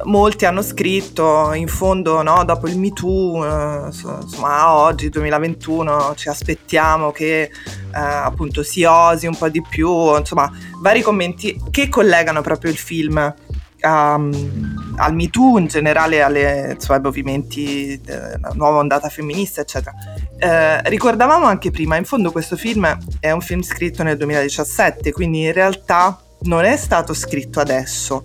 molti 0.04 0.44
hanno 0.44 0.60
scritto 0.60 1.54
in 1.54 1.66
fondo, 1.66 2.20
no, 2.20 2.44
dopo 2.44 2.68
il 2.68 2.78
Me 2.78 2.92
Too, 2.92 3.90
so- 3.90 4.18
insomma, 4.20 4.74
oggi, 4.74 5.08
2021, 5.08 6.12
ci 6.16 6.28
aspettiamo 6.28 7.10
che 7.10 7.44
eh, 7.44 7.50
appunto 7.90 8.62
si 8.62 8.84
osi 8.84 9.26
un 9.26 9.34
po' 9.34 9.48
di 9.48 9.62
più, 9.66 10.14
insomma, 10.14 10.52
vari 10.82 11.00
commenti 11.00 11.58
che 11.70 11.88
collegano 11.88 12.42
proprio 12.42 12.70
il 12.70 12.76
film 12.76 13.34
um, 13.82 14.81
al 14.96 15.14
Me 15.14 15.28
Too, 15.28 15.58
in 15.58 15.66
generale 15.66 16.22
alle, 16.22 16.76
ai 16.86 17.00
movimenti, 17.00 18.00
eh, 18.04 18.38
la 18.40 18.52
nuova 18.54 18.78
ondata 18.78 19.08
femminista, 19.08 19.60
eccetera. 19.60 19.94
Eh, 20.38 20.88
ricordavamo 20.88 21.46
anche 21.46 21.70
prima, 21.70 21.96
in 21.96 22.04
fondo 22.04 22.30
questo 22.32 22.56
film 22.56 22.98
è 23.20 23.30
un 23.30 23.40
film 23.40 23.62
scritto 23.62 24.02
nel 24.02 24.16
2017, 24.16 25.12
quindi 25.12 25.44
in 25.44 25.52
realtà 25.52 26.20
non 26.42 26.64
è 26.64 26.76
stato 26.76 27.14
scritto 27.14 27.60
adesso. 27.60 28.24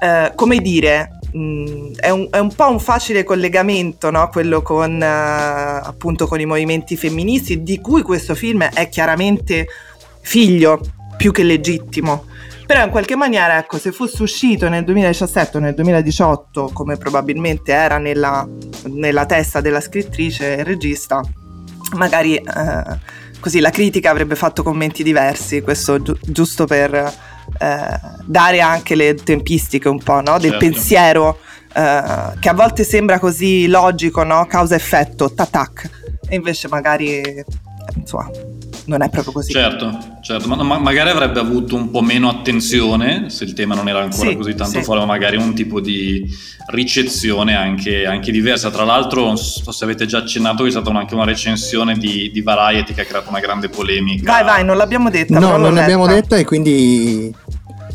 Eh, 0.00 0.32
come 0.34 0.58
dire, 0.58 1.18
mh, 1.32 1.92
è, 1.96 2.10
un, 2.10 2.28
è, 2.30 2.38
un, 2.38 2.54
po' 2.54 2.70
un 2.70 2.80
facile 2.80 3.24
collegamento, 3.24 4.10
no? 4.10 4.28
quello 4.28 4.62
con, 4.62 5.02
eh, 5.02 5.06
appunto, 5.06 6.26
con 6.26 6.40
i 6.40 6.46
movimenti 6.46 6.96
femministi, 6.96 7.62
di 7.62 7.80
cui 7.80 8.02
questo 8.02 8.34
film 8.34 8.62
è 8.62 8.88
chiaramente 8.88 9.66
figlio 10.20 10.80
più 11.16 11.32
che 11.32 11.42
legittimo. 11.42 12.26
Però 12.68 12.84
in 12.84 12.90
qualche 12.90 13.16
maniera, 13.16 13.56
ecco, 13.56 13.78
se 13.78 13.92
fosse 13.92 14.22
uscito 14.22 14.68
nel 14.68 14.84
2017 14.84 15.56
o 15.56 15.60
nel 15.60 15.72
2018, 15.72 16.68
come 16.74 16.98
probabilmente 16.98 17.72
era 17.72 17.96
nella, 17.96 18.46
nella 18.88 19.24
testa 19.24 19.62
della 19.62 19.80
scrittrice 19.80 20.58
e 20.58 20.64
regista, 20.64 21.22
magari 21.94 22.36
eh, 22.36 22.98
così 23.40 23.60
la 23.60 23.70
critica 23.70 24.10
avrebbe 24.10 24.34
fatto 24.34 24.62
commenti 24.62 25.02
diversi, 25.02 25.62
questo 25.62 26.02
gi- 26.02 26.12
giusto 26.26 26.66
per 26.66 26.92
eh, 26.94 28.00
dare 28.26 28.60
anche 28.60 28.94
le 28.94 29.14
tempistiche 29.14 29.88
un 29.88 30.02
po' 30.02 30.20
no? 30.20 30.38
del 30.38 30.50
certo. 30.50 30.58
pensiero 30.58 31.38
eh, 31.72 32.38
che 32.38 32.48
a 32.50 32.54
volte 32.54 32.84
sembra 32.84 33.18
così 33.18 33.66
logico, 33.66 34.24
no? 34.24 34.44
causa-effetto, 34.44 35.32
tatac, 35.32 35.90
e 36.28 36.36
invece 36.36 36.68
magari 36.68 37.22
insomma 37.94 38.30
non 38.88 39.02
è 39.02 39.10
proprio 39.10 39.32
così. 39.32 39.52
Certo, 39.52 40.16
certo, 40.22 40.48
ma, 40.48 40.62
ma, 40.62 40.78
magari 40.78 41.10
avrebbe 41.10 41.38
avuto 41.38 41.76
un 41.76 41.90
po' 41.90 42.00
meno 42.00 42.28
attenzione 42.28 43.28
se 43.28 43.44
il 43.44 43.52
tema 43.52 43.74
non 43.74 43.88
era 43.88 44.00
ancora 44.00 44.30
sì, 44.30 44.36
così 44.36 44.54
tanto 44.54 44.78
sì. 44.78 44.82
fuori, 44.82 45.00
ma 45.00 45.06
magari 45.06 45.36
un 45.36 45.54
tipo 45.54 45.80
di 45.80 46.24
ricezione 46.68 47.54
anche, 47.54 48.06
anche, 48.06 48.32
diversa. 48.32 48.70
Tra 48.70 48.84
l'altro, 48.84 49.24
non 49.24 49.36
so 49.36 49.70
se 49.70 49.84
avete 49.84 50.06
già 50.06 50.18
accennato, 50.18 50.64
c'è 50.64 50.70
stata 50.70 50.90
anche 50.90 51.14
una 51.14 51.24
recensione 51.24 51.96
di, 51.96 52.30
di, 52.32 52.40
Variety 52.40 52.94
che 52.94 53.02
ha 53.02 53.04
creato 53.04 53.28
una 53.28 53.40
grande 53.40 53.68
polemica. 53.68 54.32
Vai, 54.32 54.44
vai, 54.44 54.64
non 54.64 54.76
l'abbiamo 54.78 55.10
detta. 55.10 55.38
No, 55.38 55.58
non 55.58 55.74
l'abbiamo 55.74 56.06
detta 56.06 56.36
e 56.36 56.44
quindi 56.44 57.32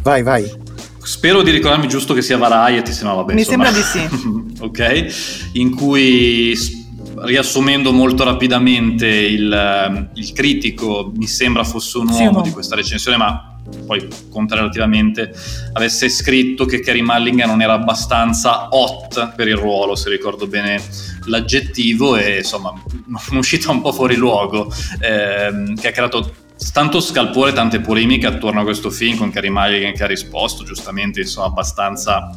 vai, 0.04 0.22
vai. 0.22 0.62
Spero 1.02 1.42
di 1.42 1.52
ricordarmi 1.52 1.88
giusto 1.88 2.14
che 2.14 2.22
sia 2.22 2.38
Variety, 2.38 2.92
se 2.92 3.04
no 3.04 3.16
vabbè. 3.16 3.34
Mi 3.34 3.42
insomma. 3.42 3.72
sembra 3.72 3.82
di 3.82 3.84
sì. 3.84 4.62
ok, 4.62 5.50
in 5.54 5.76
cui 5.76 6.82
riassumendo 7.24 7.92
molto 7.92 8.24
rapidamente 8.24 9.08
il, 9.08 9.52
ehm, 9.52 10.10
il, 10.14 10.32
critico, 10.34 11.12
mi 11.16 11.28
sembra 11.28 11.64
fosse 11.64 11.98
un 11.98 12.10
uomo 12.10 12.38
sì, 12.38 12.50
di 12.50 12.52
questa 12.52 12.76
recensione, 12.76 13.18
ma 13.18 13.58
poi 13.86 14.08
comparativamente 14.30 15.34
avesse 15.74 16.10
scritto 16.10 16.66
che 16.66 16.82
Kerry 16.82 17.02
Mulligan 17.02 17.48
non 17.48 17.62
era 17.62 17.74
abbastanza 17.74 18.68
hot 18.72 19.34
per 19.36 19.48
il 19.48 19.56
ruolo, 19.56 19.96
se 19.96 20.10
ricordo 20.10 20.48
bene 20.48 20.82
l'aggettivo, 21.26 22.16
e 22.16 22.38
insomma 22.38 22.74
un'uscita 23.32 23.72
un 23.72 23.82
po' 23.82 23.92
fuori 23.92 24.16
luogo, 24.16 24.72
ehm, 25.00 25.76
che 25.76 25.88
ha 25.88 25.92
creato 25.92 26.34
tanto 26.72 27.00
scalpore, 27.00 27.52
tante 27.52 27.80
polemiche 27.80 28.28
attorno 28.28 28.62
a 28.62 28.64
questo 28.64 28.90
film 28.90 29.18
con 29.18 29.32
Kerry 29.32 29.50
Mulligan 29.50 29.94
che 29.94 30.04
ha 30.04 30.08
risposto 30.08 30.64
giustamente, 30.64 31.22
insomma, 31.22 31.48
abbastanza 31.48 32.30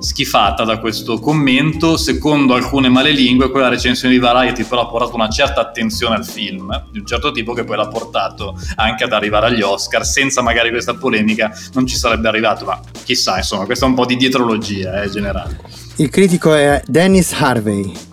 schifata 0.00 0.64
da 0.64 0.78
questo 0.78 1.18
commento. 1.18 1.96
Secondo 1.96 2.54
alcune 2.54 2.88
malelingue, 2.88 3.50
quella 3.50 3.68
recensione 3.68 4.14
di 4.14 4.20
Variety 4.20 4.64
però 4.64 4.82
ha 4.82 4.86
portato 4.88 5.14
una 5.14 5.28
certa 5.28 5.60
attenzione 5.60 6.16
al 6.16 6.26
film, 6.26 6.88
di 6.90 6.98
un 6.98 7.06
certo 7.06 7.30
tipo 7.30 7.52
che 7.52 7.64
poi 7.64 7.76
l'ha 7.76 7.88
portato 7.88 8.58
anche 8.76 9.04
ad 9.04 9.12
arrivare 9.12 9.46
agli 9.46 9.62
Oscar. 9.62 10.04
Senza 10.04 10.42
magari 10.42 10.70
questa 10.70 10.94
polemica 10.94 11.50
non 11.74 11.86
ci 11.86 11.96
sarebbe 11.96 12.28
arrivato, 12.28 12.64
ma 12.64 12.80
chissà, 13.04 13.36
insomma, 13.36 13.64
questa 13.64 13.86
è 13.86 13.88
un 13.88 13.94
po' 13.94 14.06
di 14.06 14.16
dietrologia 14.16 15.02
eh, 15.02 15.10
generale. 15.10 15.58
Il 15.96 16.10
critico 16.10 16.54
è 16.54 16.82
Dennis 16.86 17.32
Harvey. 17.32 18.08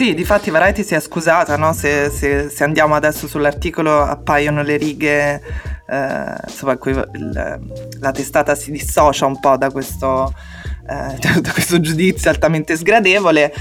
Sì, 0.00 0.14
difatti 0.14 0.48
Variety 0.48 0.82
si 0.82 0.94
è 0.94 1.00
scusata, 1.00 1.58
no? 1.58 1.74
se, 1.74 2.08
se, 2.08 2.48
se, 2.48 2.64
andiamo 2.64 2.94
adesso 2.94 3.26
sull'articolo 3.26 4.02
appaiono 4.02 4.62
le 4.62 4.78
righe, 4.78 5.42
eh, 5.90 6.34
insomma, 6.46 6.78
il, 6.82 7.60
la 7.98 8.12
testata 8.12 8.54
si 8.54 8.70
dissocia 8.70 9.26
un 9.26 9.40
po' 9.40 9.56
da 9.56 9.70
questo, 9.70 10.32
eh, 10.88 11.18
da 11.40 11.50
questo 11.52 11.80
giudizio 11.80 12.30
altamente 12.30 12.76
sgradevole 12.76 13.52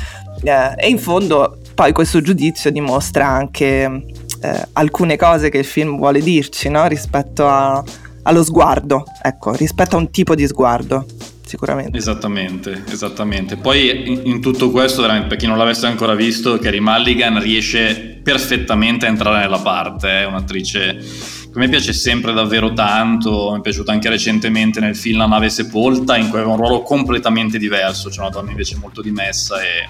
eh, 0.43 0.73
e 0.77 0.89
in 0.89 0.99
fondo 0.99 1.57
poi 1.73 1.91
questo 1.91 2.21
giudizio 2.21 2.69
dimostra 2.69 3.25
anche 3.27 4.05
eh, 4.41 4.67
alcune 4.73 5.17
cose 5.17 5.49
che 5.49 5.57
il 5.57 5.65
film 5.65 5.97
vuole 5.97 6.21
dirci 6.21 6.69
no? 6.69 6.85
rispetto 6.87 7.47
a, 7.47 7.83
allo 8.23 8.43
sguardo, 8.43 9.05
ecco, 9.21 9.53
rispetto 9.53 9.95
a 9.95 9.99
un 9.99 10.11
tipo 10.11 10.35
di 10.35 10.45
sguardo 10.45 11.05
sicuramente. 11.49 11.97
Esattamente, 11.97 12.83
esattamente. 12.91 13.57
Poi 13.57 14.07
in, 14.07 14.21
in 14.25 14.39
tutto 14.39 14.69
questo, 14.69 15.01
per 15.01 15.35
chi 15.35 15.47
non 15.47 15.57
l'avesse 15.57 15.87
ancora 15.87 16.13
visto, 16.13 16.59
Carrie 16.59 16.79
Mulligan 16.79 17.41
riesce 17.41 18.19
perfettamente 18.21 19.07
a 19.07 19.09
entrare 19.09 19.39
nella 19.39 19.57
parte, 19.57 20.21
è 20.21 20.25
un'attrice 20.25 20.97
che 21.51 21.57
a 21.57 21.57
me 21.57 21.67
piace 21.67 21.91
sempre 21.91 22.33
davvero 22.33 22.73
tanto, 22.73 23.49
mi 23.51 23.57
è 23.57 23.61
piaciuta 23.61 23.91
anche 23.91 24.09
recentemente 24.09 24.79
nel 24.79 24.95
film 24.95 25.17
La 25.17 25.25
nave 25.25 25.49
sepolta, 25.49 26.15
in 26.17 26.29
cui 26.29 26.37
aveva 26.37 26.53
un 26.53 26.59
ruolo 26.59 26.83
completamente 26.83 27.57
diverso, 27.57 28.09
c'è 28.09 28.19
una 28.19 28.29
donna 28.29 28.51
invece 28.51 28.77
molto 28.77 29.01
dimessa 29.01 29.59
e 29.59 29.89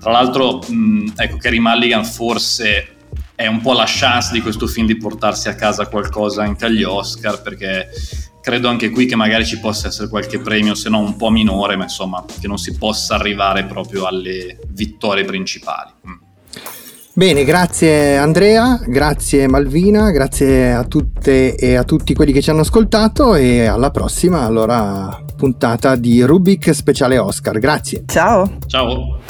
tra 0.00 0.10
l'altro, 0.10 0.58
mh, 0.58 1.12
ecco, 1.14 1.36
Carrie 1.36 1.60
Mulligan 1.60 2.04
forse 2.04 2.96
è 3.36 3.46
un 3.46 3.60
po' 3.60 3.74
la 3.74 3.84
chance 3.86 4.32
di 4.32 4.40
questo 4.40 4.66
film 4.66 4.86
di 4.86 4.96
portarsi 4.96 5.48
a 5.48 5.54
casa 5.54 5.86
qualcosa 5.86 6.42
anche 6.42 6.64
agli 6.64 6.82
Oscar 6.82 7.40
perché 7.40 7.88
credo 8.40 8.68
anche 8.68 8.90
qui 8.90 9.06
che 9.06 9.16
magari 9.16 9.44
ci 9.44 9.58
possa 9.60 9.88
essere 9.88 10.08
qualche 10.08 10.38
premio, 10.40 10.74
se 10.74 10.88
no 10.88 10.98
un 10.98 11.16
po' 11.16 11.30
minore, 11.30 11.76
ma 11.76 11.84
insomma 11.84 12.24
che 12.40 12.46
non 12.46 12.58
si 12.58 12.76
possa 12.76 13.14
arrivare 13.14 13.64
proprio 13.64 14.06
alle 14.06 14.58
vittorie 14.68 15.24
principali. 15.24 15.90
Mm. 16.08 16.28
Bene, 17.12 17.44
grazie 17.44 18.16
Andrea, 18.16 18.80
grazie 18.86 19.48
Malvina, 19.48 20.10
grazie 20.10 20.72
a 20.72 20.84
tutte 20.84 21.56
e 21.56 21.74
a 21.74 21.82
tutti 21.82 22.14
quelli 22.14 22.32
che 22.32 22.40
ci 22.40 22.50
hanno 22.50 22.60
ascoltato 22.60 23.34
e 23.34 23.66
alla 23.66 23.90
prossima 23.90 24.42
allora 24.42 25.22
puntata 25.36 25.96
di 25.96 26.22
Rubik 26.22 26.72
speciale 26.72 27.18
Oscar. 27.18 27.58
Grazie. 27.58 28.04
Ciao. 28.06 28.58
Ciao. 28.66 29.29